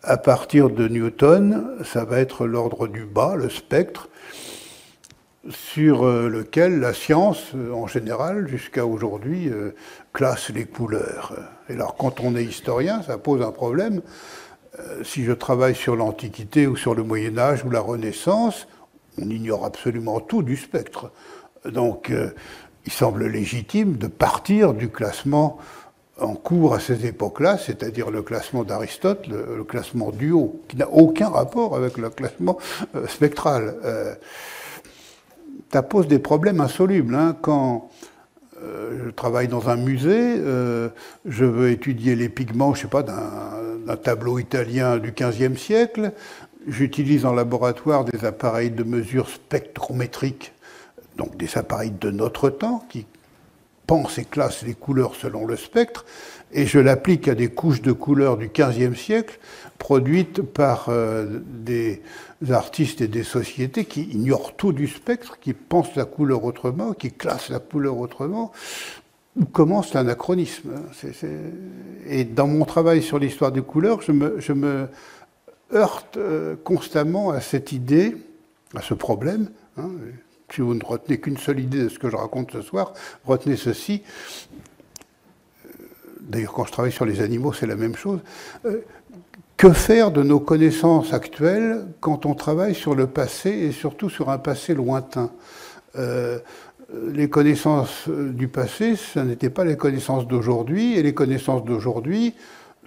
[0.02, 4.08] À partir de Newton, ça va être l'ordre du bas, le spectre,
[5.50, 9.76] sur euh, lequel la science, euh, en général, jusqu'à aujourd'hui, euh,
[10.14, 11.34] classe les couleurs.
[11.70, 14.02] Et alors, quand on est historien, ça pose un problème,
[15.06, 18.68] si je travaille sur l'Antiquité ou sur le Moyen Âge ou la Renaissance,
[19.18, 21.14] on ignore absolument tout du spectre.
[21.64, 22.12] Donc
[22.86, 25.60] il semble légitime de partir du classement
[26.20, 30.90] en cours à ces époques-là, c'est-à-dire le classement d'Aristote, le, classement du haut, qui n'a
[30.90, 32.58] aucun rapport avec le classement
[33.08, 33.78] spectral.
[35.72, 37.16] Ça pose des problèmes insolubles.
[37.16, 37.90] Hein, quand
[38.62, 40.38] je travaille dans un musée,
[41.26, 46.12] je veux étudier les pigments, je sais pas, d'un un tableau italien du XVe siècle.
[46.68, 50.54] J'utilise en laboratoire des appareils de mesure spectrométrique,
[51.18, 53.06] donc des appareils de notre temps qui
[53.86, 56.06] pensent et classent les couleurs selon le spectre,
[56.52, 59.40] et je l'applique à des couches de couleurs du XVe siècle
[59.78, 62.02] produites par euh, des
[62.50, 67.12] artistes et des sociétés qui ignorent tout du spectre, qui pensent la couleur autrement, qui
[67.12, 68.52] classent la couleur autrement
[69.52, 70.72] commence l'anachronisme.
[72.06, 74.12] Et dans mon travail sur l'histoire des couleurs, je
[74.54, 74.90] me,
[75.74, 78.16] heurte euh, constamment à cette idée,
[78.76, 79.50] à ce problème.
[79.78, 79.90] Hein.
[80.54, 82.94] Si vous ne retenez qu'une seule idée de ce que je raconte ce soir,
[83.26, 84.04] retenez ceci.
[85.66, 85.70] Euh,
[86.22, 88.20] d'ailleurs, quand je travaille sur les animaux, c'est la même chose.
[89.58, 94.30] Que faire de nos connaissances actuelles quand on travaille sur le passé et surtout sur
[94.30, 95.32] un passé lointain
[96.94, 102.36] les connaissances du passé, ce n'étaient pas les connaissances d'aujourd'hui, et les connaissances d'aujourd'hui,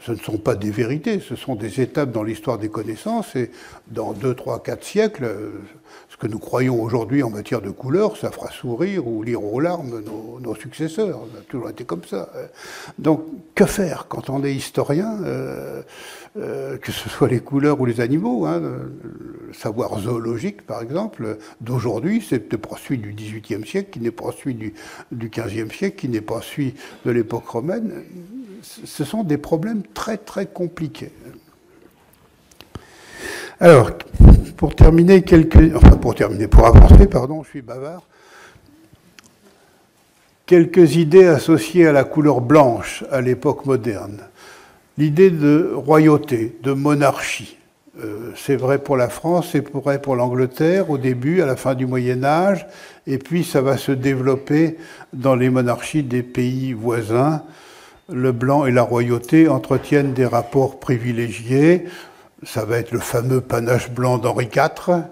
[0.01, 3.51] ce ne sont pas des vérités, ce sont des étapes dans l'histoire des connaissances, et
[3.89, 5.78] dans 2, 3, 4 siècles, ce
[6.19, 10.03] que nous croyons aujourd'hui en matière de couleurs, ça fera sourire ou lire aux larmes
[10.41, 11.21] nos, successeurs.
[11.33, 12.31] Ça a toujours été comme ça.
[12.99, 13.23] Donc,
[13.55, 15.83] que faire quand on est historien euh,
[16.37, 21.39] euh, que ce soit les couleurs ou les animaux, hein, le savoir zoologique par exemple,
[21.61, 24.75] d'aujourd'hui, c'est pas celui du XVIIIe siècle, qui n'est pas celui du,
[25.13, 28.05] XVe siècle, qui n'est pas celui de l'époque romaine.
[28.63, 31.13] Ce sont des problèmes très très compliqués.
[33.61, 33.91] Alors,
[34.57, 38.03] pour terminer quelques, enfin pour terminer, pour avancer, pardon, je suis bavard.
[40.47, 44.23] Quelques idées associées à la couleur blanche à l'époque moderne
[44.99, 47.57] l'idée de royauté, de monarchie.
[48.03, 51.75] Euh, c'est vrai pour la France, c'est vrai pour l'Angleterre au début, à la fin
[51.75, 52.67] du Moyen Âge,
[53.07, 54.77] et puis ça va se développer
[55.13, 57.43] dans les monarchies des pays voisins.
[58.13, 61.87] Le blanc et la royauté entretiennent des rapports privilégiés.
[62.45, 65.03] Ça va être le fameux panache blanc d'Henri IV,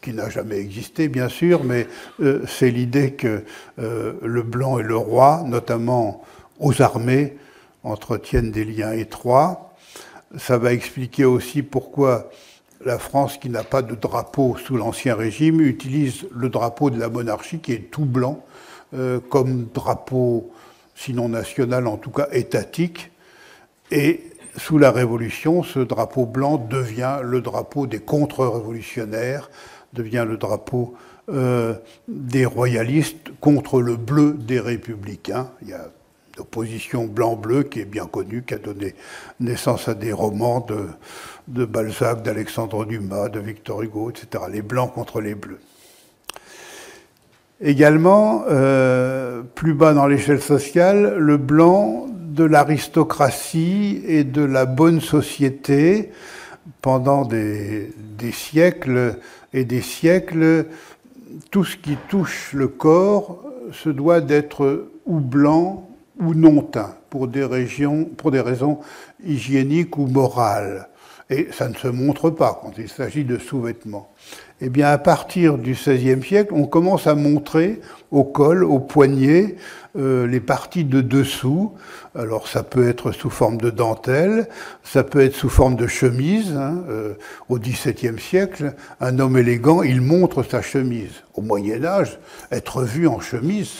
[0.00, 1.86] qui n'a jamais existé bien sûr, mais
[2.20, 3.44] euh, c'est l'idée que
[3.78, 6.24] euh, le blanc et le roi, notamment
[6.58, 7.36] aux armées,
[7.84, 9.74] entretiennent des liens étroits.
[10.36, 12.30] Ça va expliquer aussi pourquoi
[12.84, 17.08] la France, qui n'a pas de drapeau sous l'Ancien Régime, utilise le drapeau de la
[17.08, 18.44] monarchie, qui est tout blanc,
[18.94, 20.50] euh, comme drapeau,
[20.96, 23.12] sinon national, en tout cas étatique.
[23.92, 29.50] Et sous la Révolution, ce drapeau blanc devient le drapeau des contre-révolutionnaires,
[29.92, 30.94] devient le drapeau
[31.30, 31.74] euh,
[32.08, 35.50] des royalistes contre le bleu des républicains.
[35.62, 35.88] Il y a
[36.36, 38.94] l'opposition blanc-bleu qui est bien connue, qui a donné
[39.40, 40.86] naissance à des romans de,
[41.48, 44.44] de Balzac, d'Alexandre Dumas, de Victor Hugo, etc.
[44.50, 45.60] Les blancs contre les bleus.
[47.60, 55.00] Également, euh, plus bas dans l'échelle sociale, le blanc de l'aristocratie et de la bonne
[55.00, 56.10] société
[56.80, 57.92] pendant des,
[58.32, 59.18] siècles
[59.52, 60.66] et des siècles.
[61.50, 65.88] Tout ce qui touche le corps se doit d'être ou blanc
[66.20, 68.78] ou non teint pour des, régions, pour des raisons
[69.24, 70.88] hygiéniques ou morales.
[71.30, 74.10] Et ça ne se montre pas quand il s'agit de sous-vêtements.
[74.60, 77.80] Eh bien, à partir du XVIe siècle, on commence à montrer
[78.10, 79.56] au col, au poignet,
[79.96, 81.72] euh, les parties de dessous.
[82.14, 84.48] Alors ça peut être sous forme de dentelle,
[84.82, 86.52] ça peut être sous forme de chemise.
[86.56, 86.84] Hein.
[86.88, 87.14] Euh,
[87.48, 91.22] au XVIIe siècle, un homme élégant, il montre sa chemise.
[91.34, 92.18] Au Moyen Âge,
[92.50, 93.70] être vu en chemise,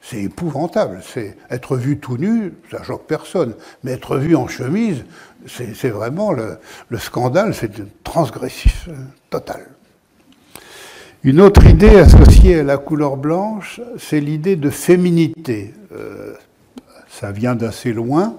[0.00, 1.00] c'est épouvantable.
[1.02, 3.54] C'est être vu tout nu, ça choque personne.
[3.82, 5.04] Mais être vu en chemise,
[5.46, 6.58] c'est vraiment le,
[6.88, 8.94] le scandale, c'est transgressif euh,
[9.30, 9.73] total.
[11.24, 15.72] Une autre idée associée à la couleur blanche, c'est l'idée de féminité.
[15.96, 16.34] Euh,
[17.08, 18.36] ça vient d'assez loin.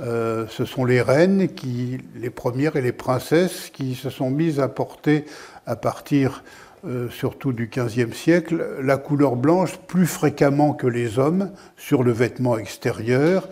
[0.00, 4.58] Euh, ce sont les reines, qui, les premières et les princesses, qui se sont mises
[4.58, 5.26] à porter
[5.66, 6.42] à partir
[6.86, 12.12] euh, surtout du XVe siècle la couleur blanche plus fréquemment que les hommes sur le
[12.12, 13.50] vêtement extérieur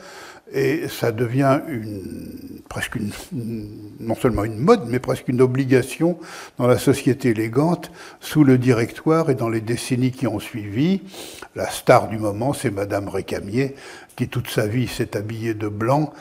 [0.52, 1.60] et ça devient
[2.68, 3.10] presque une,
[4.00, 6.18] non seulement une mode, mais presque une obligation
[6.58, 7.90] dans la société élégante,
[8.20, 11.02] sous le directoire et dans les décennies qui ont suivi.
[11.54, 13.74] La star du moment, c'est Madame Récamier,
[14.16, 16.12] qui toute sa vie s'est habillée de blanc,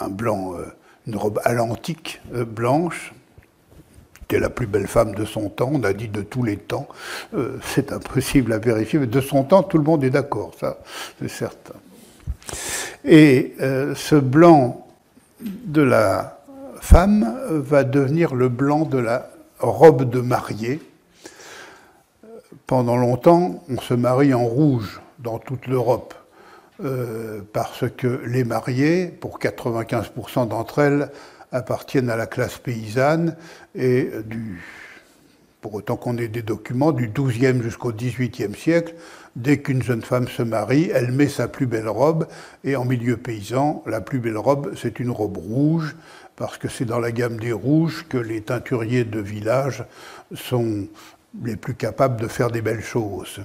[0.00, 0.66] un blanc, euh,
[1.06, 3.12] une robe à l'antique euh, blanche,
[4.22, 6.88] était la plus belle femme de son temps, on a dit de tous les temps,
[7.34, 10.78] euh, c'est impossible à vérifier, mais de son temps, tout le monde est d'accord, ça,
[11.20, 11.74] c'est certain.
[13.04, 14.86] Et euh, ce blanc
[15.40, 16.40] de la
[16.80, 20.80] femme va devenir le blanc de la robe de mariée.
[22.66, 26.14] Pendant longtemps, on se marie en rouge dans toute l'Europe,
[26.84, 31.10] euh, parce que les mariées, pour 95% d'entre elles,
[31.52, 33.36] appartiennent à la classe paysanne
[33.74, 34.62] et du,
[35.60, 38.94] pour autant qu'on ait des documents, du XIIe jusqu'au XVIIIe siècle,
[39.34, 42.26] dès qu'une jeune femme se marie, elle met sa plus belle robe,
[42.64, 45.96] et en milieu paysan, la plus belle robe, c'est une robe rouge,
[46.36, 49.84] parce que c'est dans la gamme des rouges que les teinturiers de village
[50.34, 50.86] sont
[51.44, 53.40] les plus capables de faire des belles choses.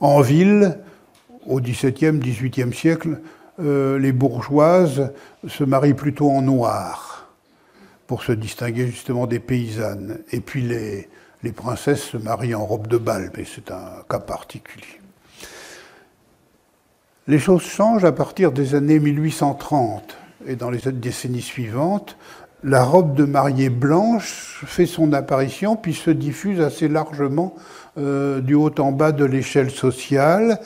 [0.00, 0.78] En ville,
[1.46, 3.20] au XVIIe, XVIIIe siècle,
[3.60, 5.12] euh, les bourgeoises
[5.46, 7.28] se marient plutôt en noir
[8.06, 10.18] pour se distinguer justement des paysannes.
[10.30, 11.08] Et puis les,
[11.42, 15.00] les princesses se marient en robe de bal, mais c'est un cas particulier.
[17.26, 20.16] Les choses changent à partir des années 1830
[20.46, 22.16] et dans les décennies suivantes,
[22.64, 27.54] la robe de mariée blanche fait son apparition puis se diffuse assez largement
[27.98, 30.58] euh, du haut en bas de l'échelle sociale.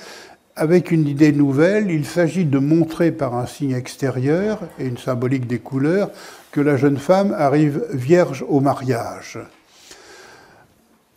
[0.55, 5.47] Avec une idée nouvelle, il s'agit de montrer par un signe extérieur et une symbolique
[5.47, 6.11] des couleurs
[6.51, 9.39] que la jeune femme arrive vierge au mariage.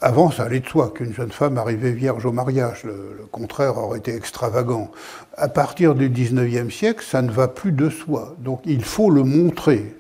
[0.06, 2.84] Avant, ça allait de soi qu'une jeune femme arrivait vierge au mariage.
[2.84, 4.92] Le, contraire aurait été extravagant.
[5.36, 8.36] À partir du XIXe siècle, ça ne va plus de soi.
[8.38, 9.96] Donc il faut le montrer.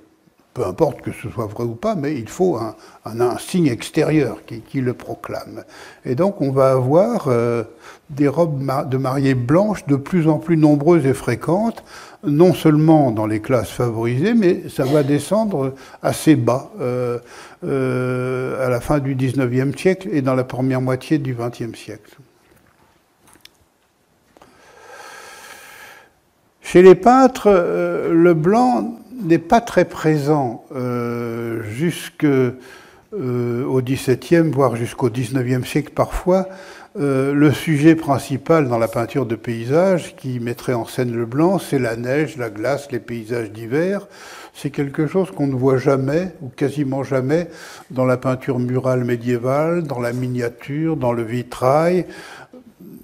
[0.54, 4.62] Peu importe que ce soit vrai ou pas, mais il faut un, signe extérieur qui,
[4.62, 5.64] qui, le proclame.
[6.06, 7.64] Et donc on va avoir euh,
[8.12, 11.84] des robes de mariée blanches de plus en plus nombreuses et fréquentes,
[12.26, 17.20] non seulement dans les classes favorisées, mais ça va descendre assez bas euh,
[17.64, 22.18] euh, à la fin du XIXe siècle et dans la première moitié du XXe siècle.
[26.62, 30.66] Chez les peintres, euh, le blanc n'est pas très présent
[31.64, 32.52] jusqu'au
[33.14, 36.48] XVIIe, voire jusqu'au XIXe siècle parfois.
[36.98, 41.60] Euh, le sujet principal dans la peinture de paysage qui mettrait en scène le blanc,
[41.60, 44.08] c'est la neige, la glace, les paysages d'hiver.
[44.54, 47.50] C'est quelque chose qu'on ne voit jamais, ou quasiment jamais,
[47.92, 52.06] dans la peinture murale médiévale, dans la miniature, dans le vitrail.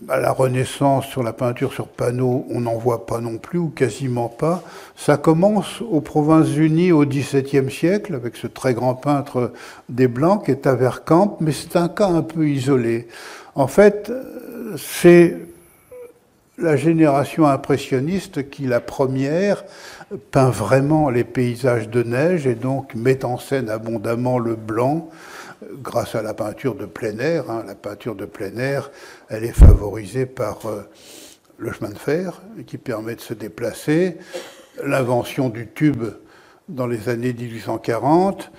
[0.08, 3.68] à la Renaissance, sur la peinture sur panneau, on n'en voit pas non plus, ou
[3.70, 4.64] quasiment pas.
[4.96, 9.52] Ça commence aux Provinces-Unies au XVIIe siècle, avec ce très grand peintre
[9.89, 13.08] des Blancs qui est à Verkamp, mais c'est un cas un peu isolé.
[13.56, 14.12] En fait,
[14.78, 15.38] c'est
[16.58, 19.64] la génération impressionniste qui, la première,
[20.32, 25.10] peint vraiment les paysages de neige et donc met en scène abondamment le blanc
[25.82, 27.49] grâce à la peinture de plein air.
[27.49, 27.64] Hein.
[27.68, 28.91] La peinture de plein air,
[29.30, 30.82] elle est favorisée par euh,
[31.58, 34.18] le chemin de fer qui permet de se déplacer,
[34.84, 36.06] l'invention du tube
[36.70, 38.52] dans les années 1840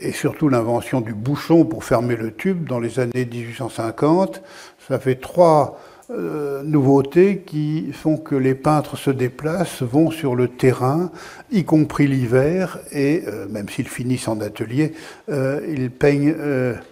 [0.00, 4.42] et surtout l'invention du bouchon pour fermer le tube dans les années 1850.
[4.88, 5.78] Ça fait trois
[6.10, 11.10] euh, nouveautés qui font que les peintres se déplacent, vont sur le terrain,
[11.50, 14.92] y compris l'hiver, et euh, même s'ils finissent en atelier,
[15.30, 16.36] euh, ils peignent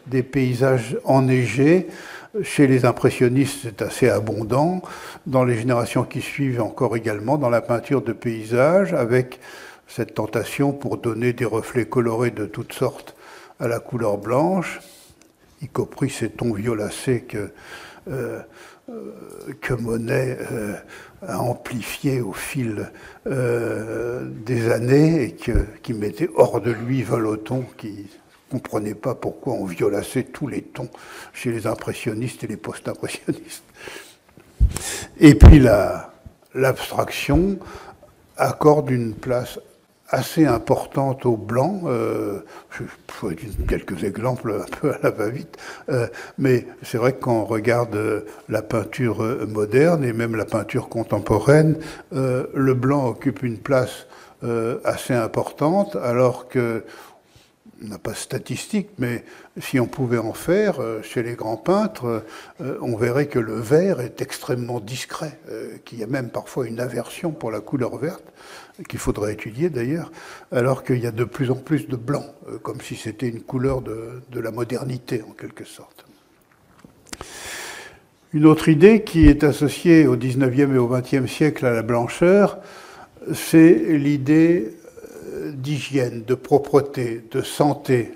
[0.09, 1.87] des paysages enneigés.
[2.43, 4.83] Chez les impressionnistes, c'est assez abondant.
[5.27, 9.39] Dans les générations qui suivent, encore également, dans la peinture de paysages, avec
[9.87, 13.15] cette tentation pour donner des reflets colorés de toutes sortes
[13.61, 14.81] à la couleur blanche,
[15.63, 17.51] y compris ces tons violacés que
[18.91, 19.01] euh,
[19.63, 20.75] que Monet euh,
[21.27, 22.91] a amplifié au fil
[23.27, 25.37] euh, des années et
[25.83, 30.61] qui mettait hors de lui Voloton, qui ne comprenait pas pourquoi on violaçait tous les
[30.61, 30.91] tons
[31.33, 33.65] chez les impressionnistes et les post-impressionnistes.
[35.19, 35.67] Et puis
[36.55, 37.59] l'abstraction
[38.37, 39.59] accorde une place
[40.15, 41.83] assez importante au blanc.
[41.87, 42.41] Euh,
[42.71, 42.85] je
[43.21, 43.35] peux
[43.69, 45.57] quelques exemples un peu à la va-vite,
[45.89, 46.07] euh,
[46.39, 50.89] mais c'est vrai que quand on regarde euh, la peinture moderne et même la peinture
[50.89, 51.77] contemporaine,
[52.13, 54.07] le blanc occupe une place
[54.85, 56.85] assez importante, alors que
[57.81, 59.25] n'a pas de statistiques, mais
[59.61, 62.25] si on pouvait en faire chez les grands peintres,
[62.61, 65.39] on verrait que le vert est extrêmement discret,
[65.85, 68.25] qu'il y a même parfois une aversion pour la couleur verte
[68.89, 70.11] qu'il faudrait étudier d'ailleurs,
[70.51, 73.43] alors qu'il y a de plus en plus de blanc, euh, comme si c'était une
[73.43, 76.05] couleur de, la modernité en quelque sorte.
[78.33, 82.59] Une autre idée qui est associée au 19e et au 20e siècle à la blancheur,
[83.33, 84.84] c'est l'idée euh,
[85.53, 88.13] d'hygiène, de propreté, de santé.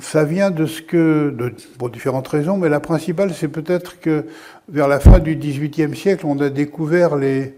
[0.00, 1.34] Ça vient de ce que,
[1.78, 4.26] pour différentes raisons, mais la principale, c'est peut-être que
[4.68, 7.54] vers la fin du 18e siècle, on a découvert les,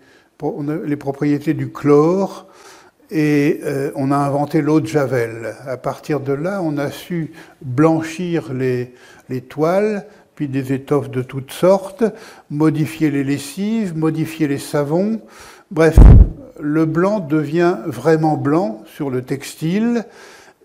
[0.99, 2.47] propriétés du chlore
[3.11, 5.57] et euh, on a inventé l'eau de Javel.
[5.67, 10.07] À partir de là, on a su blanchir les toiles,
[10.41, 12.03] puis des étoffes de toutes sortes,
[12.49, 15.21] modifier les lessives, modifier les savons.
[15.71, 15.99] Bref,
[16.63, 20.05] le blanc devient vraiment blanc sur le textile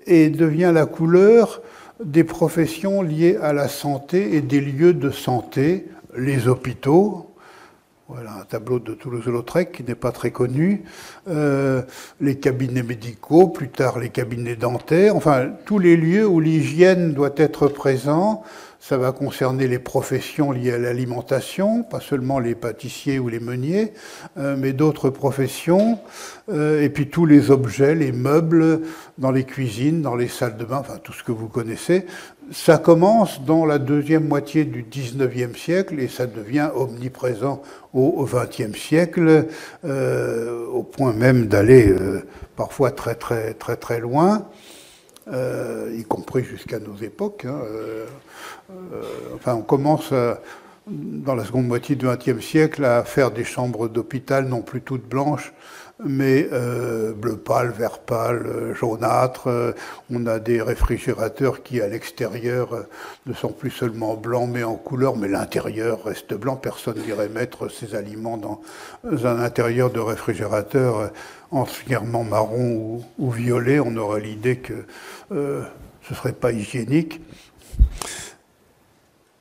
[0.06, 1.62] et devient la couleur
[2.04, 5.88] des professions liées à la santé et des lieux de santé,
[6.18, 7.36] les hôpitaux,
[8.08, 10.84] voilà un tableau de Toulouse-Lautrec qui n'est pas très connu.
[11.28, 11.82] Euh,
[12.22, 17.34] les cabinets médicaux, plus tard les cabinets dentaires, enfin tous les lieux où l'hygiène doit
[17.36, 18.44] être présent.
[18.88, 23.94] Ça va concerner les professions liées à l'alimentation, pas seulement les pâtissiers ou les meuniers,
[24.38, 25.98] euh, mais d'autres professions.
[26.50, 28.82] Euh, et puis tous les objets, les meubles
[29.18, 32.06] dans les cuisines, dans les salles de bain, enfin tout ce que vous connaissez.
[32.52, 37.64] Ça commence dans la deuxième moitié du 19e siècle et ça devient omniprésent
[37.96, 39.48] au XXe siècle,
[39.84, 42.24] euh, au point même d'aller euh,
[42.56, 44.46] parfois très très très très loin,
[45.28, 47.46] y compris jusqu'à nos époques.
[47.46, 47.62] Hein,
[49.36, 50.14] enfin, on commence
[50.88, 55.08] dans la seconde moitié du XXe siècle à faire des chambres d'hôpital non plus toutes
[55.08, 55.54] blanches,
[56.04, 59.48] mais euh, bleu pâle, vert pâle, euh, jaunâtre.
[59.48, 59.72] Euh,
[60.12, 62.86] on a des réfrigérateurs qui, à l'extérieur,
[63.26, 66.58] ne sont plus seulement blancs, mais en couleur, mais l'intérieur reste blanc.
[66.58, 68.62] Personne n'irait mettre ses aliments dans
[69.26, 71.12] un intérieur de réfrigérateur
[71.52, 73.80] entièrement marron ou, violet.
[73.80, 74.86] On aurait l'idée que
[75.30, 75.34] ce
[76.12, 77.22] ne serait pas hygiénique.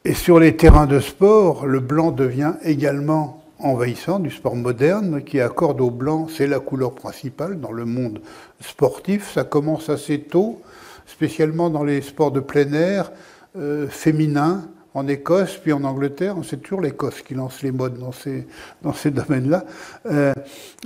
[0.04, 5.40] Et sur les terrains de sport, le blanc devient également envahissant du sport moderne qui
[5.40, 8.20] accorde au blanc, c'est la couleur principale dans le monde
[8.60, 9.32] sportif.
[9.32, 10.60] Ça commence assez tôt,
[11.06, 13.10] spécialement dans les sports de plein air
[13.56, 16.36] euh, féminins en Écosse, puis en Angleterre.
[16.48, 18.46] C'est toujours l'Écosse qui lance les modes dans ces,
[18.82, 19.64] dans ces domaines-là.
[20.06, 20.34] Euh,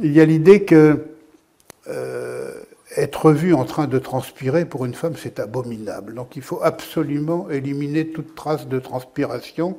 [0.03, 1.05] il y a l'idée que
[1.89, 2.53] euh,
[2.97, 6.15] être vu en train de transpirer pour une femme, c'est abominable.
[6.15, 9.77] Donc il faut absolument éliminer toute trace de transpiration.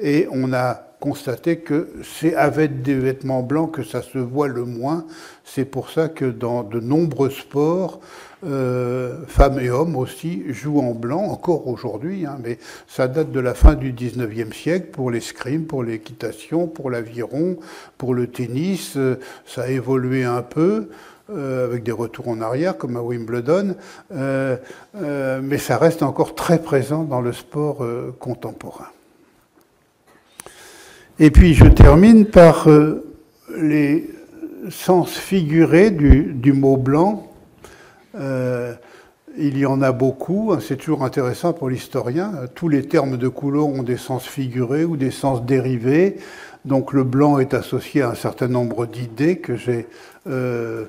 [0.00, 4.64] Et on a constater que c'est avec des vêtements blancs que ça se voit le
[4.64, 5.06] moins.
[5.44, 8.00] C'est pour ça que dans de nombreux sports,
[8.42, 13.54] femmes et hommes aussi, jouent en blanc, encore aujourd'hui, hein, mais ça date de la
[13.54, 17.58] fin du 19e siècle pour l'escrime, pour l'équitation, pour l'aviron,
[17.96, 18.98] pour le tennis.
[19.46, 20.88] ça a évolué un peu.
[21.30, 23.74] avec des retours en arrière comme à Wimbledon,
[24.10, 27.84] mais ça reste encore très présent dans le sport
[28.18, 28.88] contemporain.
[31.20, 33.04] Et puis je termine par euh,
[33.58, 34.08] les
[34.70, 37.32] sens figurés du, mot blanc.
[38.14, 38.72] Euh,
[39.36, 42.32] il y en a beaucoup, hein, c'est toujours intéressant pour l'historien.
[42.54, 46.18] Tous les termes de couleur ont des sens figurés ou des sens dérivés.
[46.64, 49.88] Donc le blanc est associé à un certain nombre d'idées que j'ai
[50.28, 50.84] euh,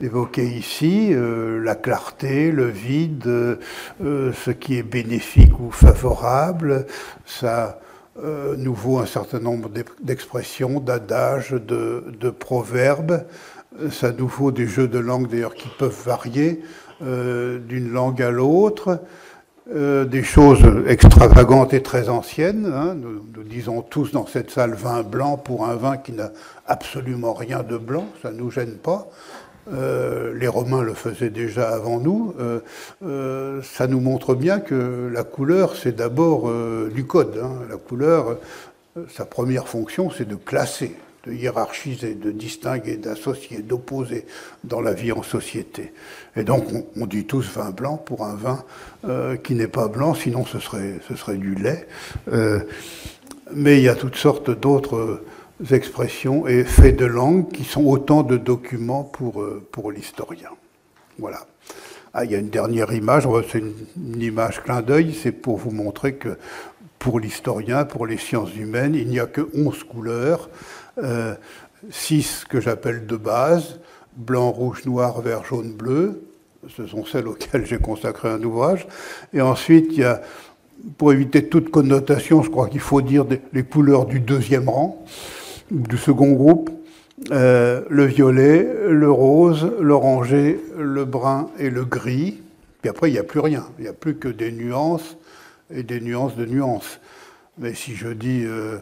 [0.00, 3.58] évoquées ici, la clarté, le vide,
[4.00, 6.86] ce qui est bénéfique ou favorable,
[7.26, 7.80] ça
[8.22, 9.70] euh, nous vaut un certain nombre
[10.02, 13.24] d'expressions, d'adages, de, proverbes.
[13.90, 16.60] Ça nous vaut des jeux de langue d'ailleurs qui peuvent varier
[17.02, 19.00] euh, d'une langue à l'autre.
[19.74, 22.72] Euh, des choses extravagantes et très anciennes.
[22.74, 22.94] Hein.
[22.94, 26.30] Nous, nous, disons tous dans cette salle vin blanc pour un vin qui n'a
[26.66, 29.08] absolument rien de blanc, ça ne nous gêne pas.
[29.72, 32.60] Euh, les Romains le faisaient déjà avant nous, euh,
[33.04, 36.50] euh, ça nous montre bien que la couleur, c'est d'abord
[36.94, 37.40] du code.
[37.42, 37.66] Hein.
[37.68, 38.38] La couleur,
[39.08, 44.26] sa première fonction, c'est de classer, de hiérarchiser, de distinguer, d'associer, d'opposer
[44.64, 45.92] dans la vie en société.
[46.36, 46.66] Et donc,
[46.96, 48.64] on, dit tous vin blanc pour un vin
[49.42, 51.86] qui n'est pas blanc, sinon ce serait, ce serait du lait.
[53.52, 55.22] mais il y a toutes sortes d'autres
[55.70, 60.50] expressions et faits de langue qui sont autant de documents pour, euh, pour l'historien.
[61.18, 61.46] Voilà.
[62.14, 65.70] Ah, il y a une dernière image, c'est une, image clin d'œil, c'est pour vous
[65.70, 66.38] montrer que
[66.98, 70.48] pour l'historien, pour les sciences humaines, il n'y a que 11 couleurs,
[71.02, 71.34] euh,
[71.90, 73.78] 6 que j'appelle de base,
[74.16, 76.22] blanc, rouge, noir, vert, jaune, bleu,
[76.68, 78.86] ce sont celles auxquelles j'ai consacré un ouvrage,
[79.32, 80.22] et ensuite il y a,
[80.96, 85.04] pour éviter toute connotation, je crois qu'il faut dire les couleurs du deuxième rang,
[85.70, 86.70] du second groupe,
[87.30, 92.40] euh, le violet, le rose, l'oranger, le brun et le gris.
[92.80, 93.66] Puis après, il n'y a plus rien.
[93.78, 95.16] Il n'y a plus que des nuances
[95.74, 97.00] et des nuances de nuances.
[97.58, 98.78] Mais si je dis euh,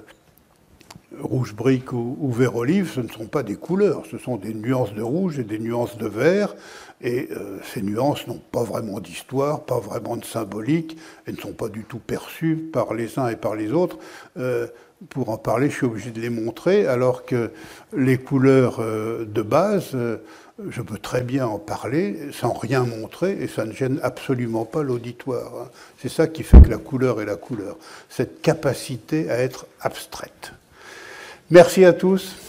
[1.18, 4.92] rouge brique ou, vert olive, ce ne sont pas des couleurs, ce sont des nuances
[4.92, 6.54] de rouge et des nuances de vert.
[7.00, 11.52] Et euh, ces nuances n'ont pas vraiment d'histoire, pas vraiment de symbolique, elles ne sont
[11.52, 13.98] pas du tout perçues par les uns et par les autres
[15.10, 17.50] pour en parler, je suis obligé de les montrer, alors que
[17.94, 20.16] les couleurs euh, de base, euh,
[20.70, 24.82] je peux très bien en parler sans rien montrer et ça ne gêne absolument pas
[24.82, 25.52] l'auditoire.
[25.60, 25.68] Hein.
[26.00, 27.76] C'est ça qui fait que la couleur est la couleur,
[28.08, 30.52] cette capacité à être abstraite.
[31.50, 32.45] Merci à tous.